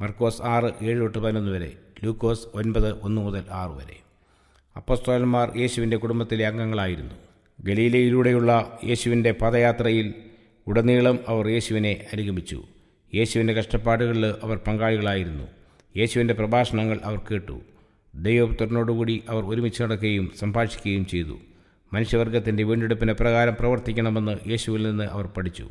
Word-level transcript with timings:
മർക്കോസ് 0.00 0.42
ആറ് 0.42 0.84
ഏഴ് 0.84 1.00
തൊട്ട് 1.00 1.18
പതിനൊന്ന് 1.18 1.50
വരെ 1.50 1.72
ലൂക്കോസ് 2.04 2.46
ഒൻപത് 2.54 3.00
ഒന്ന് 3.00 3.22
മുതൽ 3.22 3.44
ആറ് 3.50 3.70
വരെ. 3.70 3.96
അപ്പസ്തോലന്മാർ 4.76 5.52
യേശുവിന്റെ 5.56 5.96
കുടുംബത്തിലെ 5.96 6.46
അംഗങ്ങളായിരുന്നു. 6.46 7.14
ഗലീലയിലൂടെയുള്ള 7.60 8.78
യേശുവിന്റെ 8.84 9.32
പദയാത്രയിൽ 9.32 10.14
ഉടനീളം 10.66 11.18
അവർ 11.28 11.48
യേശുവിനെ 11.48 12.06
അനുഗമിച്ചു. 12.12 12.64
യേശുവിന്റെ 13.14 13.52
കഷ്ടപ്പാടുകളിൽ 13.52 14.26
അവർ 14.26 14.56
പങ്കാളികളായിരുന്നു. 14.56 15.44
യേശുവിന്റെ 15.96 16.34
പ്രഭാഷണങ്ങൾ 16.34 17.00
അവർ 17.04 17.18
കേട്ടു. 17.18 17.60
ദൈവപുത്രനോടുകൂടി 18.14 19.24
അവർ 19.28 19.44
ഒരുമിച്ച് 19.44 19.82
നടക്കുകയും 19.82 20.32
സംഭാഷിക്കുകയും 20.36 21.06
ചെയ്തു. 21.06 21.38
മനുഷ്യവർഗത്തിന്റെ 21.92 22.62
വീണ്ടെടുപ്പിന് 22.62 23.12
പ്രകാരം 23.12 23.56
പ്രവർത്തിക്കണമെന്ന് 23.60 24.50
യേശുവിൽ 24.50 24.82
നിന്ന് 24.82 25.04
അവർ 25.04 25.26
പഠിച്ചു. 25.26 25.70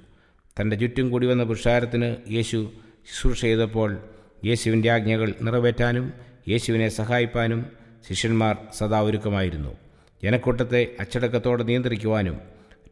തന്റെ 0.61 0.75
ചുറ്റും 0.75 1.09
കൂടി 1.09 1.27
വന്ന 1.27 1.43
പുരുഷാരത്തിന് 1.43 2.15
യേശു 2.31 2.71
ശുശ്രൂഷ 3.11 3.41
ചെയ്തപ്പോൾ 3.41 3.97
യേശുവിന്റെ 4.45 4.91
ആജ്ഞകൾ 4.91 5.33
നിറവേറ്റാനും 5.41 6.13
യേശുവിനെ 6.49 6.89
സഹായിപ്പാനും 6.89 7.65
ശിഷ്യന്മാർ 8.09 8.57
സദാ 8.77 9.01
ഒരുക്കമായിരുന്നു. 9.01 9.77
ജനക്കൂട്ടത്തെ 10.23 10.87
അച്ചടക്കത്തോടെ 10.99 11.63
നിയന്ത്രിക്കുവാനും 11.63 12.39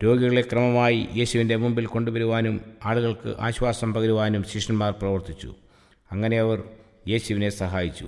രോഗികളെ 0.04 0.42
ക്രമമായി 0.42 1.08
യേശുവിന്റെ 1.16 1.56
മുമ്പിൽ 1.56 1.86
കൊണ്ടുവരുവാനും 1.86 2.62
ആളുകൾക്ക് 2.86 3.36
ആശ്വാസം 3.40 3.94
പകരുവാനും 3.94 4.44
ശിഷ്യന്മാർ 4.44 4.92
പ്രവർത്തിച്ചു. 4.92 5.56
അങ്ങനെ 6.12 6.40
അവർ 6.40 6.64
യേശുവിനെ 7.08 7.50
സഹായിച്ചു. 7.50 8.08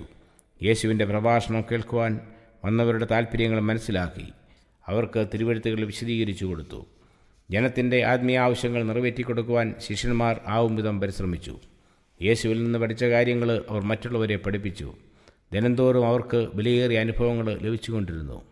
യേശുവിന്റെ 0.62 1.04
പ്രഭാഷണം 1.04 1.64
കേൾക്കുവാൻ 1.72 2.20
വന്നവരുടെ 2.64 3.06
താൽപ്പര്യങ്ങൾ 3.10 3.60
മനസ്സിലാക്കി. 3.60 4.26
അവർക്ക് 4.88 5.26
തിരുവഴുത്തുകൾ 5.34 5.84
വിശദീകരിച്ചു 5.84 6.44
കൊടുത്തു. 6.44 6.86
ജനത്തിന്റെ 7.50 8.04
ആത്മീയ 8.04 8.38
ആവശ്യങ്ങൾ 8.38 8.82
നിറവേറ്റിക്കൊടുക്കുവാൻ 8.82 9.74
ശിഷ്യന്മാർ 9.78 10.40
ആവും 10.46 10.76
വിധം 10.76 11.00
പരിശ്രമിച്ചു. 11.00 11.58
യേശുവിൽ 12.22 12.64
നിന്ന് 12.64 12.78
പഠിച്ച 12.78 13.04
കാര്യങ്ങൾ 13.04 13.64
അവർ 13.68 13.82
മറ്റുള്ളവരെ 13.82 14.36
പഠിപ്പിച്ചു. 14.36 14.94
ദിനംതോറും 15.52 16.06
അവർക്ക് 16.06 16.48
വിലയേറിയ 16.54 16.98
അനുഭവങ്ങൾ 16.98 17.58
ലഭിച്ചുകൊണ്ടിരുന്നു. 17.62 18.42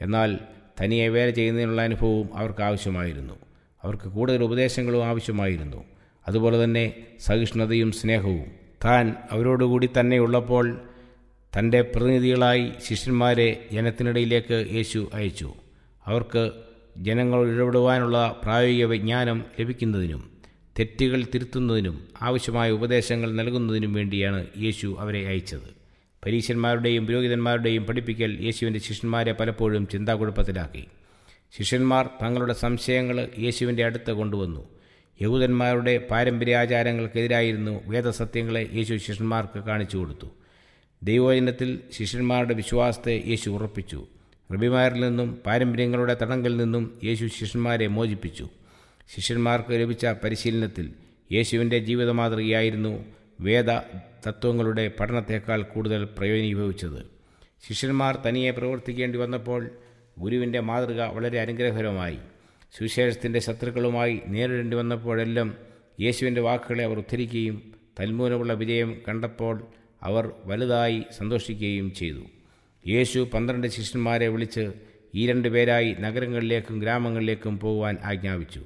എന്നാൽ 0.00 0.38
തനിയെ 0.80 1.08
വേല 1.08 1.30
ചെയ്യുന്നതിനുള്ള 1.30 1.82
അനുഭവവും 1.82 2.38
അവർക്ക് 2.38 2.62
ആവശ്യമായിരുന്നു. 2.62 3.34
അവർക്ക് 3.82 4.08
കൂടുതൽ 4.08 4.42
ഉപദേശങ്ങളും 4.42 5.04
ആവശ്യമായിരുന്നു. 5.04 5.84
അതുപോലെ 6.28 6.64
തന്നെ 6.64 6.92
സഹിഷ്ണുതയും 7.18 7.92
സ്നേഹവും. 7.92 8.44
താൻ 8.84 9.14
അവരോടുകൂടി 9.30 9.88
തന്നെയുള്ളപ്പോൾ 10.00 10.80
തന്റെ 11.58 11.82
പ്രതിനിധികളായി 11.82 12.72
ശിഷ്യന്മാരെ 12.86 13.68
ജനത്തിനിടയിലേക്ക് 13.72 14.66
യേശു 14.72 15.10
അയച്ചു. 15.14 15.54
അവർക്ക് 16.08 16.50
ജനങ്ങൾ 16.96 17.56
ഇടപെടുവാനുള്ള 17.56 18.40
പ്രായോഗിക 18.44 18.84
വിജ്ഞാനം 18.84 19.44
ലഭിക്കുന്നതിനും 19.60 20.30
തെറ്റുകൾ 20.78 21.24
തിരുത്തുന്നതിനും 21.34 22.08
ആവശ്യമായ 22.22 22.70
ഉപദേശങ്ങൾ 22.70 23.32
നൽകുന്നതിനും 23.32 23.92
വേണ്ടിയാണ് 23.92 24.46
യേശു 24.58 24.96
അവരെ 24.98 25.26
അയച്ചത്. 25.26 25.78
പരീശന്മാരുടെയും 26.26 27.06
പുരോഹിതന്മാരുടെയും 27.06 27.84
പഠിപ്പിക്കൽ 27.84 28.38
യേശുവിന്റെ 28.40 28.80
ശിഷ്യന്മാരെ 28.80 29.32
പലപ്പോഴും 29.32 29.88
ചിന്താകുഴപ്പത്തിലാക്കി. 29.88 30.84
ശിഷ്യന്മാർ 31.58 32.06
തങ്ങളുടെ 32.22 32.52
സംശയങ്ങൾ 32.52 33.28
യേശുവിന്റെ 33.38 33.84
അടുത്ത് 33.84 34.10
കൊണ്ടുവന്നു. 34.10 34.68
യഹൂദന്മാരുടെ 35.22 35.98
പാരമ്പര്യാചാരങ്ങൾക്കെതിരായിരുന്നു 36.10 37.80
വേദസത്യങ്ങളെ 37.86 38.70
യേശു 38.74 38.94
ശിഷ്യന്മാർക്ക് 38.94 39.58
കാണിച്ചു 39.58 39.96
കൊടുത്തു. 39.96 40.26
ദൈവവചനത്തിൽ 41.02 41.78
ശിഷ്യന്മാരുടെ 41.92 42.54
വിശ്വാസത്തെ 42.54 43.24
യേശു 43.26 43.50
ഉറപ്പിച്ചു. 43.50 44.06
റബിമാരിൽ 44.54 45.00
നിന്നും 45.00 45.40
പാരമ്പര്യങ്ങളുടെ 45.46 46.16
തടങ്കിൽ 46.22 46.56
നിന്നും 46.56 47.00
യേശു 47.04 47.26
ശിഷ്യന്മാരെ 47.26 47.86
മോചിപ്പിച്ചു. 47.86 48.48
ശിഷ്യന്മാർക്ക് 49.16 49.72
ലഭിച്ച 49.72 50.06
പരിശീലനത്തിൽ 50.06 50.92
യേശുവിന്റെ 51.32 51.78
ജീവിത 51.78 52.10
മാതൃകയായിരുന്നു 52.10 53.04
വേദ 53.40 53.70
തത്വങ്ങളുടെ 54.26 54.90
പഠനത്തേക്കാൾ 55.00 55.62
കൂടുതൽ 55.62 56.04
പ്രയോജനീഭവിച്ചത്. 56.04 57.00
ശിഷ്യന്മാർ 57.68 58.18
തനിയെ 58.26 58.50
പ്രവർത്തിക്കേണ്ടി 58.50 59.18
വന്നപ്പോൾ 59.18 59.70
ഗുരുവിന്റെ 60.18 60.60
മാതൃക 60.60 61.02
വളരെ 61.02 61.40
അനുഗ്രഹകരമായി. 61.40 62.18
സുവിശേഷത്തിന്റെ 62.78 63.38
ശത്രുക്കളുമായി 63.38 64.20
നേരിടേണ്ടി 64.26 64.76
വന്നപ്പോഴെല്ലാം 64.76 65.54
യേശുവിന്റെ 66.00 66.40
വാക്കുകളെ 66.40 66.84
അവർ 66.84 66.98
ഉദ്ധരിക്കുകയും 66.98 67.72
തന്മൂലമുള്ള 68.00 68.52
വിജയം 68.52 69.00
കണ്ടപ്പോൾ 69.08 69.62
അവർ 70.02 70.32
വലുതായി 70.44 71.02
സന്തോഷിക്കുകയും 71.18 71.94
ചെയ്തു. 71.94 72.37
യേശു 72.88 73.28
പന്ത്രണ്ട് 73.34 73.66
ശിഷ്യന്മാരെ 73.66 74.28
വിളിച്ച് 74.28 74.72
ഈ 75.14 75.26
രണ്ടു 75.26 75.48
പേരായി 75.48 75.96
നഗരങ്ങളിലേക്കും 76.00 76.78
ഗ്രാമങ്ങളിലേക്കും 76.78 77.58
പോകുവാൻ 77.58 77.96
ആജ്ഞാപിച്ചു. 78.04 78.62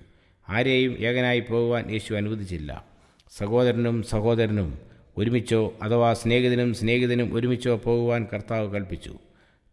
ആരെയും 0.48 0.92
ഏകനായി 0.92 1.40
പോകുവാൻ 1.40 1.90
യേശു 1.90 2.14
അനുവദിച്ചില്ല. 2.14 2.86
സഹോദരനും 3.36 4.02
സഹോദരനും 4.02 4.78
ഒരുമിച്ചോ 5.16 5.74
അഥവാ 5.82 6.12
സ്നേഹിതനും 6.12 6.74
സ്നേഹിതനും 6.74 7.34
ഒരുമിച്ചോ 7.34 7.76
പോകുവാൻ 7.76 8.26
കർത്താവ് 8.34 8.74
കൽപ്പിച്ചു. 8.74 9.18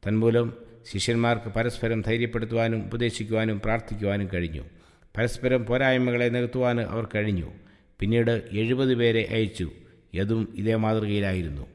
തന്മൂലം 0.07 0.53
ശിഷ്യന്മാർക്ക് 0.93 1.49
പരസ്പരം 1.49 2.01
ധൈര്യപ്പെടുത്തുവാനും 2.01 2.85
ഉപദേശിക്കുവാനും 2.85 3.61
പ്രാർത്ഥിക്കുവാനും 3.65 4.29
കഴിഞ്ഞു. 4.33 4.61
പരസ്പരം 5.17 5.65
പോരായ്മകളെ 5.65 6.25
നികത്തുവാനും 6.25 6.89
അവർ 6.89 7.07
കഴിഞ്ഞു. 7.15 7.51
പിന്നീട് 7.99 8.41
എഴുപത് 8.51 8.95
പേരെ 8.95 9.27
അയച്ചു. 9.29 9.71
യതും 10.15 10.53
ഇതേ 10.57 10.75
മാതൃകയിലായിരുന്നു. 10.75 11.67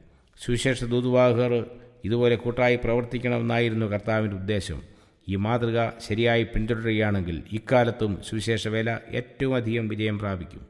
സുവിശേഷ 0.45 0.83
ദൂതുവാഹകർ 0.83 1.65
ഇതുപോലെ 2.05 2.35
കൂട്ടായി 2.35 2.75
പ്രവർത്തിക്കണമെന്നായിരുന്നു 2.75 3.85
കർത്താവിന്റെ 3.85 4.35
ഉദ്ദേശം. 4.35 4.83
ഈ 5.27 5.35
മാതൃക 5.35 5.89
ശരിയായി 6.07 6.43
പിന്തുടരുകയാണെങ്കിൽ 6.43 7.43
ഇക്കാലത്തും 7.51 8.21
സുവിശേഷ 8.29 8.67
വേല 8.67 8.97
ഏറ്റവും 9.09 9.55
അധികം 9.55 9.87
വിജയം 9.87 10.19
പ്രാപിക്കും. 10.19 10.67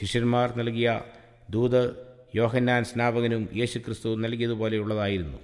ശിഷ്യന്മാർ 0.00 0.56
നൽകിയ 0.56 1.00
ദൂത് 1.50 2.06
യോഹന്നാൻ 2.34 2.84
സ്നാപകനും 2.84 3.48
യേശുക്രിസ്തു 3.56 4.16
നൽകിയതുപോലെയുള്ളതായിരുന്നു. 4.16 5.38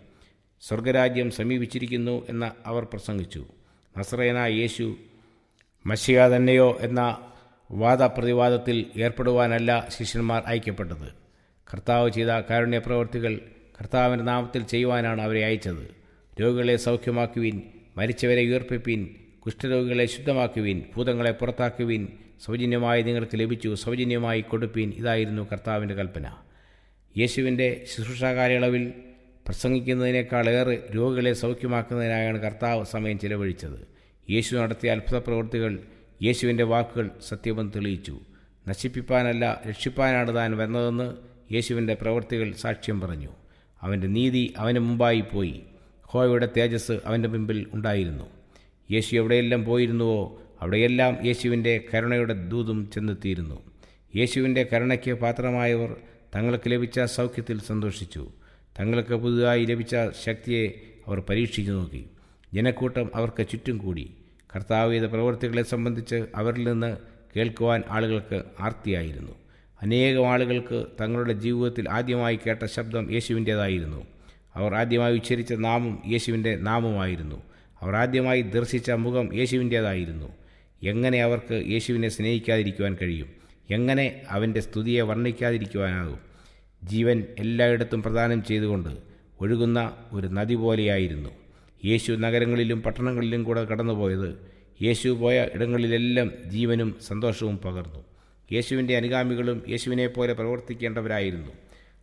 സ്വർഗരാജ്യം 0.61 1.31
സമീപിച്ചിരിക്കുന്നു 1.31 2.27
എന്ന് 2.29 2.51
അവർ 2.67 2.85
പ്രസംഗിച്ചു. 2.85 3.47
നസ്രയന 3.99 4.39
യേശു 4.39 4.97
മഷിക 5.87 6.27
തന്നെയോ 6.27 6.79
എന്ന 6.81 7.21
വാദപ്രതിവാദത്തിൽ 7.71 8.87
ഏർപ്പെടുവാനല്ല 8.97 9.87
ശിഷ്യന്മാർ 9.89 10.43
ഐക്യപ്പെട്ടത്. 10.49 11.13
കർത്താവ് 11.75 12.11
ചെയ്ത 12.11 12.29
കാരുണ്യ 12.29 12.79
പ്രവർത്തികൾ 12.79 13.41
കർത്താവിന്റെ 13.81 14.25
നാമത്തിൽ 14.25 14.63
ചെയ്യുവാനാണ് 14.63 15.21
അവരെ 15.21 15.45
അയച്ചത്. 15.45 15.85
രോഗികളെ 16.41 16.77
സൗഖ്യമാക്കുവിൻ 16.77 17.63
മരിച്ചവരെ 17.97 18.43
ഉയർപ്പിപ്പിൻ 18.43 19.09
കുഷ്ഠരോഗികളെ 19.47 20.07
ശുദ്ധമാക്കുവിൻ 20.07 20.83
ഭൂതങ്ങളെ 20.97 21.31
പുറത്താക്കുവിൻ 21.31 22.09
സൗജന്യമായി 22.45 23.03
നിങ്ങൾക്ക് 23.03 23.41
ലഭിച്ചു 23.41 23.75
സൗജന്യമായി 23.75 24.41
കൊടുപ്പിൻ 24.41 24.93
ഇതായിരുന്നു 24.97 25.49
കർത്താവിന്റെ 25.53 25.95
കൽപ്പന. 25.95 26.27
യേശുവിന്റെ 27.19 27.87
ശുശ്രൂഷാ 27.97 28.33
കാലയളവിൽ 28.33 28.93
പ്രസംഗിക്കുന്നതിനേക്കാളേറെ 29.47 30.89
രോഗികളെ 30.97 31.33
സൗഖ്യമാക്കുന്നതിനായാണ് 31.33 32.39
കർത്താവ് 32.39 32.85
സമയം 32.85 33.19
ചിലവഴിച്ചത്. 33.19 33.79
യേശു 34.31 34.57
നടത്തിയ 34.57 34.91
അത്ഭുത 34.91 35.19
പ്രവൃത്തികൾ 35.19 35.79
യേശുവിന്റെ 36.23 36.65
വാക്കുകൾ 36.65 37.11
സത്യമെന്ന് 37.29 37.73
തെളിയിച്ചു. 37.77 38.21
നശിപ്പിപ്പാനല്ല 38.69 39.63
രക്ഷിപ്പാനാണ് 39.69 40.35
താൻ 40.35 40.57
വന്നതെന്ന് 40.57 41.17
യേശുവിന്റെ 41.55 41.95
പ്രവൃത്തികൾ 41.95 42.53
സാക്ഷ്യം 42.53 43.01
പറഞ്ഞു. 43.01 43.40
അവന്റെ 43.83 44.07
നീതി 44.07 44.55
അവന് 44.57 44.79
മുമ്പായി 44.79 45.21
പോയി. 45.21 45.63
ഹോയുടെ 46.03 46.49
തേജസ് 46.57 46.93
അവന്റെ 47.05 47.29
മുമ്പിൽ 47.29 47.67
ഉണ്ടായിരുന്നു. 47.75 48.25
യേശു 48.91 49.17
എവിടെയെല്ലാം 49.17 49.65
പോയിരുന്നുവോ 49.65 50.43
അവിടെയെല്ലാം 50.61 51.27
യേശുവിന്റെ 51.27 51.85
കരുണയുടെ 51.95 52.33
ദൂതും 52.33 52.91
ചെന്നെത്തിയിരുന്നു. 52.95 53.63
യേശുവിന്റെ 54.17 54.69
കരുണയ്ക്ക് 54.73 55.13
പാത്രമായവർ 55.13 55.97
തങ്ങൾക്ക് 56.35 56.71
ലഭിച്ച 56.71 57.01
സൗഖ്യത്തിൽ 57.01 57.61
സന്തോഷിച്ചു. 57.61 58.33
തങ്ങൾക്ക് 58.81 59.15
പുതുതായി 59.15 59.65
ലഭിച്ച 59.65 59.97
ശക്തിയെ 60.25 60.73
അവർ 61.07 61.21
പരീക്ഷിച്ചു 61.21 61.73
നോക്കി. 61.73 62.07
ജനക്കൂട്ടം 62.55 63.11
അവർക്ക് 63.15 63.47
ചുറ്റും 63.49 63.79
കൂടി. 63.79 64.15
കർത്താവ് 64.57 64.93
ചെയ്ത 64.93 65.05
പ്രവൃത്തികളെ 65.05 65.63
സംബന്ധിച്ച് 65.63 66.27
അവരിൽ 66.35 66.69
നിന്ന് 66.69 66.97
കേൾക്കുവാൻ 67.37 67.83
ആളുകൾക്ക് 67.89 68.43
ആർത്തിയായിരുന്നു. 68.61 69.40
അനേകം 69.83 70.29
ആളുകൾക്ക് 70.29 70.85
തങ്ങളുടെ 71.01 71.33
ജീവിതത്തിൽ 71.33 71.91
ആദ്യമായി 71.91 72.39
കേട്ട 72.47 72.65
ശബ്ദം 72.65 73.13
യേശുവിന്റേതായിരുന്നു. 73.13 74.07
അവർ 74.55 74.75
ആദ്യമായി 74.75 75.15
ഉച്ചരിച്ച 75.15 75.53
നാമം 75.53 76.03
യേശുവിന്റെ 76.07 76.57
നാമമായിരുന്നു. 76.57 77.43
അവർ 77.81 77.97
ആദ്യമായി 77.97 78.43
ദർശിച്ച 78.43 78.91
മുഖം 78.91 79.35
യേശുവിന്റേതായിരുന്നു. 79.35 80.27
എങ്ങനെ 80.83 81.23
അവർക്ക് 81.23 81.65
യേശുവിനെ 81.67 82.09
സ്നേഹിക്കാതിരിക്കുവാൻ 82.09 82.97
കഴിയും? 83.03 83.27
എങ്ങനെ 83.71 84.23
അവന്റെ 84.29 84.61
സ്തുതിയെ 84.61 85.03
വർണിക്കാതിരിക്കുവാനാകും? 85.03 86.19
ജീവൻ 86.85 87.25
എല്ലായിടത്തും 87.39 88.03
പ്രദാനം 88.03 88.45
ചെയ്തുകൊണ്ട് 88.45 88.89
ഒഴുകുന്ന 89.41 89.93
ഒരു 90.13 90.27
നദി 90.27 90.55
പോലെയായിരുന്നു. 90.55 91.31
യേശു 91.85 92.13
നഗരങ്ങളിലും 92.13 92.83
പട്ടണങ്ങളിലും 92.83 93.45
കൂടെ 93.45 93.65
കടന്നുപോയത്. 93.65 94.39
യേശു 94.83 95.09
പോയ 95.09 95.49
ഇടങ്ങളിലെല്ലാം 95.55 96.31
ജീവനും 96.47 96.97
സന്തോഷവും 97.07 97.59
പകർന്നു. 97.59 98.10
യേശുവിന്റെ 98.53 98.97
അനുഗാമികളും 98.97 99.63
യേശുവിനെ 99.69 100.07
പോലെ 100.07 100.33
പ്രവർത്തിക്കേണ്ടവരായിരുന്നു. 100.33 101.49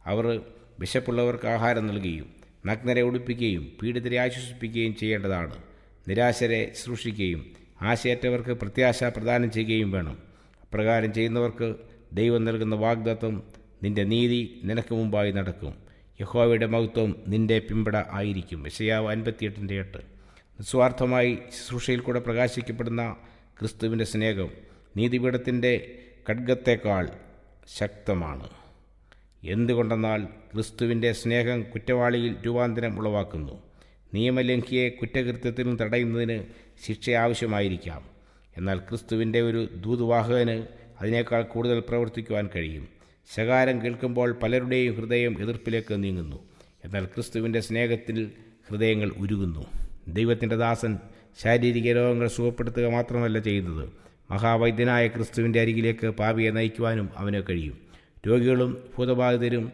അവർ 0.06 0.42
വിശപ്പുള്ളവർക്ക് 0.80 1.48
ആഹാരം 1.48 1.88
നൽകുകയും 1.88 2.34
നഗ്നരെ 2.66 3.02
ഉടുപ്പിക്കുകയും 3.02 3.72
പീഡിതരെ 3.82 4.18
ആശ്വസിപ്പിക്കുകയും 4.18 4.96
ചെയ്യേണ്ടതാണ്. 4.96 5.58
നിരാശരെ 6.08 6.72
ശുശ്രൂഷിക്കുകയും 6.76 7.46
ആശയറ്റവർക്ക് 7.82 8.50
പ്രത്യാശ 8.50 9.04
പ്രദാനം 9.04 9.52
ചെയ്യുകയും 9.52 9.92
വേണം. 9.92 10.18
അപ്രകാരം 10.62 11.14
ചെയ്യുന്നവർക്ക് 11.14 11.76
ദൈവം 12.14 12.46
നൽകുന്ന 12.46 12.76
വാഗ്ദത്വം 12.76 13.44
നിന്റെ 13.84 14.04
നീതി 14.04 14.62
നിനക്ക് 14.64 14.94
മുമ്പായി 14.94 15.32
നടക്കും. 15.32 15.74
യഹോവയുടെ 16.22 16.66
മഹത്വം 16.66 17.16
നിന്റെ 17.28 17.60
പിമ്പട 17.60 17.98
ആയിരിക്കും. 17.98 18.64
വിഷയാവ് 18.64 19.12
അൻപത്തിയെട്ടിന്റെ 19.12 19.80
എട്ട്. 19.80 19.98
നിസ്വാർത്ഥമായി 19.98 21.38
ശുശ്രൂഷയിൽ 21.50 22.00
കൂടെ 22.00 22.20
പ്രകാശിക്കപ്പെടുന്ന 22.20 23.16
ക്രിസ്തുവിന്റെ 23.60 24.06
സ്നേഹം 24.06 24.50
നീതിപീഠത്തിന്റെ 24.98 26.00
ഖഡ്ഗത്തേക്കാൾ 26.30 27.10
ശക്തമാണ്. 27.78 28.50
എന്തുകൊണ്ടെന്നാൽ 29.44 30.24
ക്രിസ്തുവിന്റെ 30.24 31.12
സ്നേഹം 31.12 31.62
കുറ്റവാളിയിൽ 31.62 32.36
രൂപാന്തരം 32.46 33.00
ഉളവാക്കുന്നു. 33.00 33.62
നിയമലംഘിയെ 34.14 34.90
കുറ്റകൃത്യത്തിൽ 34.90 35.76
തടയുന്നതിന് 35.76 36.44
ശിക്ഷ 36.86 37.10
ആവശ്യമായിരിക്കാം 37.10 38.04
എന്നാൽ 38.58 38.80
ക്രിസ്തുവിന്റെ 38.80 39.42
ഒരു 39.42 39.70
ദൂതുവാഹകന് 39.76 40.68
അതിനേക്കാൾ 41.02 41.44
കൂടുതൽ 41.44 41.80
പ്രവർത്തിക്കുവാൻ 41.80 42.50
കഴിയും. 42.56 42.88
ശകാരം 43.36 43.84
കേൾക്കുമ്പോൾ 43.84 44.32
പലരുടെയും 44.44 44.96
ഹൃദയം 44.96 45.42
എതിർപ്പിലേക്ക് 45.42 46.04
നീങ്ങുന്നു. 46.04 46.40
എന്നാൽ 46.84 47.06
ക്രിസ്തുവിന്റെ 47.06 47.60
സ്നേഹത്തിൽ 47.60 48.32
ഹൃദയങ്ങൾ 48.70 49.10
ഉരുകുന്നു. 49.18 49.66
ദൈവത്തിന്റെ 50.08 50.56
ദാസൻ 50.56 51.00
ശാരീരിക 51.44 51.92
രോഗങ്ങൾ 51.92 52.28
സുഖപ്പെടുത്തുക 52.28 52.86
മാത്രമല്ല 52.86 53.40
ചെയ്യുന്നത്. 53.40 54.07
മഹാവൈദ്യനായ 54.32 55.08
ക്രിസ്തുവിന്റെ 55.08 55.62
അരികിലേക്ക് 55.62 56.08
പാപിയെ 56.08 56.52
നയിക്കുവാനും 56.52 57.10
അവന് 57.18 57.42
കഴിയും. 57.50 57.78
രോഗികളും 58.28 58.84
ഭൂതബാധിതരും 58.98 59.72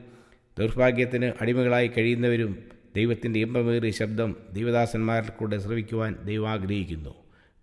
ദൗർഭാഗ്യത്തിന് 0.59 1.31
അടിമകളായി 1.41 1.87
കഴിയുന്നവരും 1.87 2.63
ദൈവത്തിന്റെ 2.95 3.39
ഇമ്പമേറിയ 3.39 3.91
ശബ്ദം 3.91 4.35
ദൈവദാസന്മാരിൽ 4.53 5.29
കൂടെ 5.29 5.57
ശ്രവിക്കുവാൻ 5.57 6.15
ദൈവം 6.25 6.49
ആഗ്രഹിക്കുന്നു. 6.49 7.15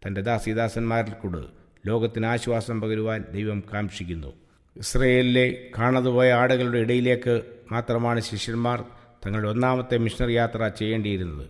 തന്റെ 0.06 0.20
ദാസിദാസന്മാരിൽ 0.20 1.12
കൂടെ 1.12 1.42
ലോകത്തിന് 1.86 2.26
ആശ്വാസം 2.26 2.80
പകരുവാൻ 2.80 3.24
ദൈവം 3.32 3.62
കാക്ഷിക്കുന്നു. 3.74 4.32
ഇസ്രയേലിലെ 4.76 5.70
കാണാതുപോയ 5.78 6.32
ആടുകളുടെ 6.32 6.78
ഇടയിലേക്ക് 6.78 7.42
മാത്രമാണ് 7.72 8.20
ശിഷ്യന്മാർ 8.20 8.84
തങ്ങളുടെ 9.26 9.48
ഒന്നാമത്തെ 9.48 9.98
മിഷണറി 9.98 10.32
യാത്ര 10.32 10.68
ചെയ്യേണ്ടിയിരുന്നത്. 10.68 11.48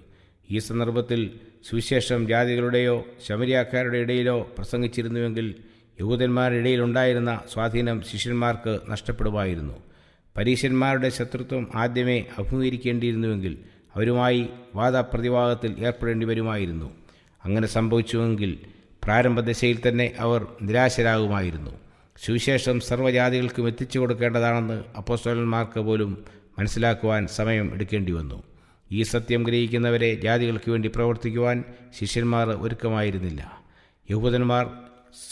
ഈ 0.51 0.59
സന്ദർഭത്തിൽ 0.59 1.41
സുവിശേഷം 1.65 2.29
ജാതികളുടെയോ 2.29 3.05
ശമരിയാക്കാരുടെ 3.27 3.99
ഇടയിലോ 3.99 4.51
പ്രസംഗിച്ചിരുന്നുവെങ്കിൽ 4.59 5.55
യഹൂദന്മാരുടെ 6.01 6.59
ഇടയിലുണ്ടായിരുന്ന 6.59 7.41
സ്വാധീനം 7.53 8.03
ശിഷ്യന്മാർക്ക് 8.03 8.81
നഷ്ടപ്പെടുമായിരുന്നു. 8.89 9.75
പരീശന്മാരുടെ 10.37 11.09
ശത്രുത്വം 11.09 11.71
ആദ്യമേ 11.75 12.27
അഭിമുഖീകരിക്കേണ്ടിയിരുന്നുവെങ്കിൽ 12.39 13.59
അവരുമായി 13.97 14.49
വാദപ്രതിവാദത്തിൽ 14.75 15.85
ഏർപ്പെടേണ്ടി 15.87 16.27
വരുമായിരുന്നു 16.27 16.91
അങ്ങനെ 17.45 17.67
സംഭവിച്ചുവെങ്കിൽ 17.67 18.59
പ്രാരംഭദശയിൽ 19.05 19.79
തന്നെ 19.89 20.13
അവർ 20.19 20.47
നിരാശരാകുമായിരുന്നു. 20.63 21.71
സുവിശേഷം 22.25 22.81
സർവജാതികൾക്കും 22.81 23.67
എത്തിച്ചു 23.67 23.99
കൊടുക്കേണ്ടതാണെന്ന് 23.99 24.83
അപ്പോസ്റ്റോലന്മാർക്ക് 24.97 25.81
പോലും 25.81 26.25
മനസ്സിലാക്കുവാൻ 26.59 27.27
സമയം 27.27 27.75
എടുക്കേണ്ടി 27.75 28.13
വന്നു 28.13 28.50
ഈ 28.93 29.03
സത്യം 29.03 29.43
ഗ്രഹിക്കുന്നവരെ 29.43 30.15
ജാതികൾക്ക് 30.15 30.71
വേണ്ടി 30.71 30.89
പ്രവർത്തിക്കുവാൻ 30.89 31.65
ശിഷ്യന്മാർ 31.99 32.49
ഒരുക്കമായിരുന്നില്ല. 32.49 33.63
യഹൂദന്മാർ 34.11 34.71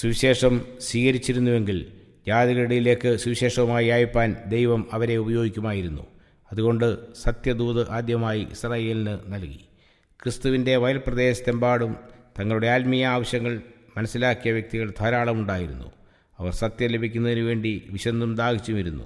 സുവിശേഷം 0.00 0.60
സ്വീകരിച്ചിരുന്നുവെങ്കിൽ 0.80 1.86
ജാതികളിലേക്ക് 2.26 3.16
സുവിശേഷവുമായി 3.16 3.88
അയപ്പാൻ 3.88 4.36
ദൈവം 4.46 4.86
അവരെ 4.92 5.16
ഉപയോഗിക്കുമായിരുന്നു. 5.16 6.06
അതുകൊണ്ട് 6.52 7.14
സത്യദൂത് 7.14 7.90
ആദ്യമായി 7.90 8.46
ഇസ്രായേലിന് 8.50 9.18
നൽകി. 9.26 9.60
ക്രിസ്തുവിന്റെ 10.22 10.76
വയൽപ്രദേശത്തെമ്പാടും 10.76 11.96
തങ്ങളുടെ 12.40 12.66
ആത്മീയ 12.66 13.06
ആവശ്യങ്ങൾ 13.06 13.60
മനസ്സിലാക്കിയ 13.96 14.52
വ്യക്തികൾ 14.52 14.92
ധാരാളമുണ്ടായിരുന്നു 15.00 15.92
അവർ 16.38 16.52
സത്യം 16.52 16.90
ലഭിക്കുന്നതിന് 16.90 17.40
വേണ്ടി 17.40 17.82
വിശന്നും 17.90 18.36
ദാഹിച്ചുമിരുന്നു. 18.36 19.04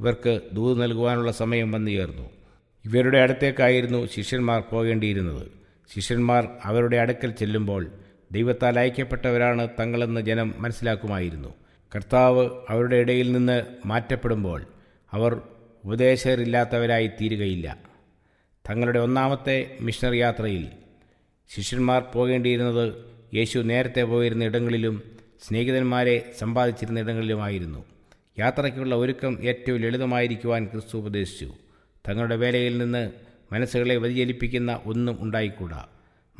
ഇവർക്ക് 0.00 0.40
ദൂത് 0.52 0.82
നൽകുവാനുള്ള 0.82 1.32
സമയം 1.32 1.72
വന്നു 1.72 1.90
ചേർന്നു 1.90 2.37
ഇവരുടെ 2.84 3.18
അടുത്തേക്കായിരുന്നു 3.18 4.06
ശിഷ്യന്മാർ 4.06 4.60
പോകേണ്ടിയിരുന്നത്. 4.60 5.46
ശിഷ്യന്മാർ 5.94 6.48
അവരുടെ 6.64 6.96
അടുക്കൽ 6.96 7.30
ചെല്ലുമ്പോൾ 7.30 7.92
ദൈവത്താൽ 8.32 8.78
അയക്കപ്പെട്ടവരാണ് 8.78 9.68
തങ്ങളെന്ന് 9.80 10.20
ജനം 10.20 10.54
മനസ്സിലാക്കുമായിരുന്നു. 10.58 11.54
കർത്താവ് 11.96 12.50
അവരുടെ 12.68 12.96
ഇടയിൽ 12.96 13.32
നിന്ന് 13.32 13.62
മാറ്റപ്പെടുമ്പോൾ 13.86 14.66
അവർ 15.12 15.40
ഉപദേശകരില്ലാത്തവരായി 15.84 17.06
തീരുകയില്ല 17.06 17.78
തങ്ങളുടെ 18.70 18.98
ഒന്നാമത്തെ 18.98 19.76
മിഷണറി 19.80 20.16
യാത്രയിൽ 20.16 20.68
ശിഷ്യന്മാർ 21.48 22.02
പോകേണ്ടിയിരുന്നത് 22.14 22.94
യേശു 23.34 23.58
നേരത്തെ 23.58 24.02
പോയിരുന്ന 24.02 24.44
ഇടങ്ങളിലും 24.44 25.02
സ്നേഹിതന്മാരെ 25.42 26.32
സമ്പാദിച്ചിരുന്ന 26.38 27.00
ഇടങ്ങളിലുമായിരുന്നു. 27.00 27.84
യാത്രയ്ക്കുള്ള 28.38 28.94
ഒരുക്കം 28.94 29.38
ഏറ്റവും 29.42 29.80
ലളിതമായിരിക്കുവാൻ 29.80 30.66
ക്രിസ്തു 30.66 30.98
ഉപദേശിച്ചു. 30.98 31.54
തങ്ങളുടെ 32.08 32.36
വേലയിൽ 32.36 32.78
നിന്ന് 32.78 33.12
മനസ്സുകളെ 33.52 33.96
വ്യതിചലിപ്പിക്കുന്ന 33.96 34.80
ഒന്നും 34.84 35.18
ഉണ്ടായിക്കൂടാ. 35.20 35.86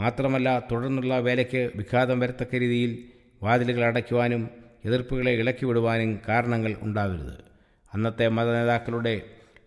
മാത്രമല്ല 0.00 0.58
തുടർന്നുള്ള 0.70 1.18
വേലയ്ക്ക് 1.18 1.70
വിഘാതം 1.76 2.20
വരത്തക്ക 2.20 2.54
രീതിയിൽ 2.54 3.04
വാതിലുകൾ 3.42 3.84
അടയ്ക്കുവാനും 3.84 4.50
എതിർപ്പുകളെ 4.84 5.32
ഇളക്കിവിടുവാനും 5.32 6.18
കാരണങ്ങൾ 6.28 6.76
ഉണ്ടാവരുത്. 6.82 7.44
അന്നത്തെ 7.94 8.28
മതനേതാക്കളുടെ 8.28 9.20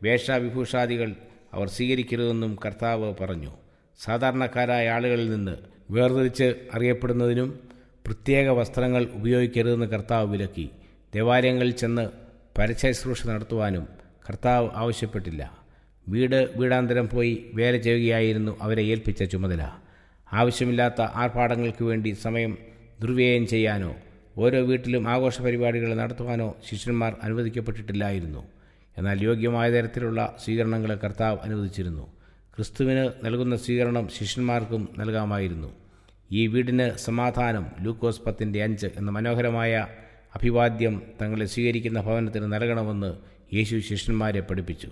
വേഷവിഭൂഷാദികൾ 0.04 1.16
അവർ 1.54 1.70
സ്വീകരിക്കരുതെന്നും 1.70 2.58
കർത്താവ് 2.66 3.14
പറഞ്ഞു. 3.22 3.52
സാധാരണക്കാരായ 4.00 4.90
ആളുകളിൽ 4.90 5.32
നിന്ന് 5.32 5.58
വേർതിരിച്ച് 5.92 6.56
അറിയപ്പെടുന്നതിനും 6.74 7.70
പ്രത്യേക 8.06 8.50
വസ്ത്രങ്ങൾ 8.50 9.04
ഉപയോഗിക്കരുതെന്ന് 9.04 9.86
കർത്താവ് 9.86 10.32
വിലക്കി. 10.32 10.70
ദേവാലയങ്ങളിൽ 11.14 11.72
ചെന്ന് 11.72 12.10
പരസ്യശ്രൂഷ 12.58 13.28
നടത്തുവാനും 13.28 13.88
കർത്താവ് 14.30 14.70
ആവശ്യപ്പെട്ടില്ല. 14.76 15.61
വീട് 16.08 16.54
വീടാന്തരം 16.56 17.10
പോയി 17.10 17.46
വേല 17.54 17.78
ചെയ്യുകയായിരുന്നു 17.78 18.58
അവരെ 18.62 18.84
ഏൽപ്പിച്ച 18.84 19.24
ചുമതല. 19.24 19.72
ആവശ്യമില്ലാത്ത 20.34 21.02
ആർഭാടങ്ങൾക്ക് 21.02 21.84
വേണ്ടി 21.84 22.12
സമയം 22.12 22.58
ദുർവ്യയം 23.02 23.48
ചെയ്യാനോ 23.48 23.96
ഓരോ 24.38 24.62
വീട്ടിലും 24.62 25.10
ആഘോഷ 25.10 25.42
പരിപാടികൾ 25.42 25.94
നടത്തുവാനോ 25.96 26.56
ശിഷ്യന്മാർ 26.70 27.16
അനുവദിക്കപ്പെട്ടിട്ടില്ലായിരുന്നു. 27.24 28.48
എന്നാൽ 28.98 29.24
യോഗ്യമായ 29.24 29.72
തരത്തിലുള്ള 29.72 30.38
സ്വീകരണങ്ങൾ 30.46 30.96
കർത്താവ് 30.96 31.38
അനുവദിച്ചിരുന്നു. 31.44 32.14
ക്രിസ്തുവിന് 32.56 33.26
നൽകുന്ന 33.26 33.56
സ്വീകരണം 33.56 34.10
ശിഷ്യന്മാർക്കും 34.10 34.90
നൽകാമായിരുന്നു. 34.98 35.76
ഈ 36.32 36.48
വീടിന് 36.48 36.98
സമാധാനം 36.98 37.66
ലൂക്കോസ് 37.82 38.22
പത്തിന്റെ 38.22 38.64
അഞ്ച് 38.64 38.88
എന്ന 38.88 39.12
മനോഹരമായ 39.12 39.88
അഭിവാദ്യം 40.36 41.02
തങ്ങളെ 41.22 41.46
സ്വീകരിക്കുന്ന 41.46 42.02
ഭവനത്തിന് 42.02 42.54
നൽകണമെന്ന് 42.54 43.14
യേശു 43.56 43.78
ശിഷ്യന്മാരെ 43.80 44.40
പഠിപ്പിച്ചു. 44.40 44.92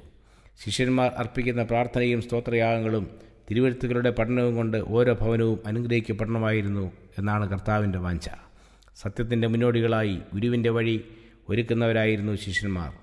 ശിഷ്യന്മാർ 0.65 1.11
അർപ്പിക്കുന്ന 1.17 1.63
പ്രാർത്ഥനയും 1.63 2.21
സ്തോത്രയാഗങ്ങളും 2.21 3.07
തിരുവഴുത്തുകളുടെ 3.49 4.09
പഠനവും 4.09 4.55
കൊണ്ട് 4.55 4.77
ഓരോ 4.77 5.13
ഭവനവും 5.13 5.59
അനുഗ്രഹിക്കപ്പെടണമായിരുന്നു 5.65 6.91
എന്നാണ് 7.17 7.49
കർത്താവിന്റെ 7.49 7.99
വാഞ്ച. 7.99 8.29
സത്യത്തിന്റെ 8.95 9.47
മുന്നോടികളായി 9.47 10.19
ഗുരുവിന്റെ 10.33 10.69
വഴി 10.69 11.05
ഒരുക്കുന്നവരായിരുന്നു 11.49 12.35
ശിഷ്യന്മാർ. 12.35 12.93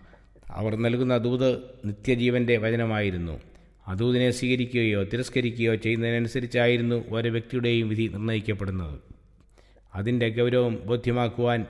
അവർ 0.51 0.77
നൽകുന്ന 0.77 1.17
ദൂത് 1.17 1.57
നിത്യജീവന്റെ 1.85 2.57
വചനമായിരുന്നു. 2.57 3.41
ആ 3.89 3.95
സ്വീകരിക്കുകയോ 4.31 5.05
തിരസ്കരിക്കുകയോ 5.05 5.75
ചെയ്യുന്നതിനനുസരിച്ചായിരുന്നു 5.75 7.05
ഓരോ 7.11 7.31
വ്യക്തിയുടെയും 7.31 7.89
വിധി 7.89 8.09
നിർണയിക്കപ്പെടുന്നത് 8.09 9.01
അതിന്റെ 9.95 10.29
ഗൗരവം 10.29 10.79
ബോധ്യമാക്കുവാൻ 10.87 11.67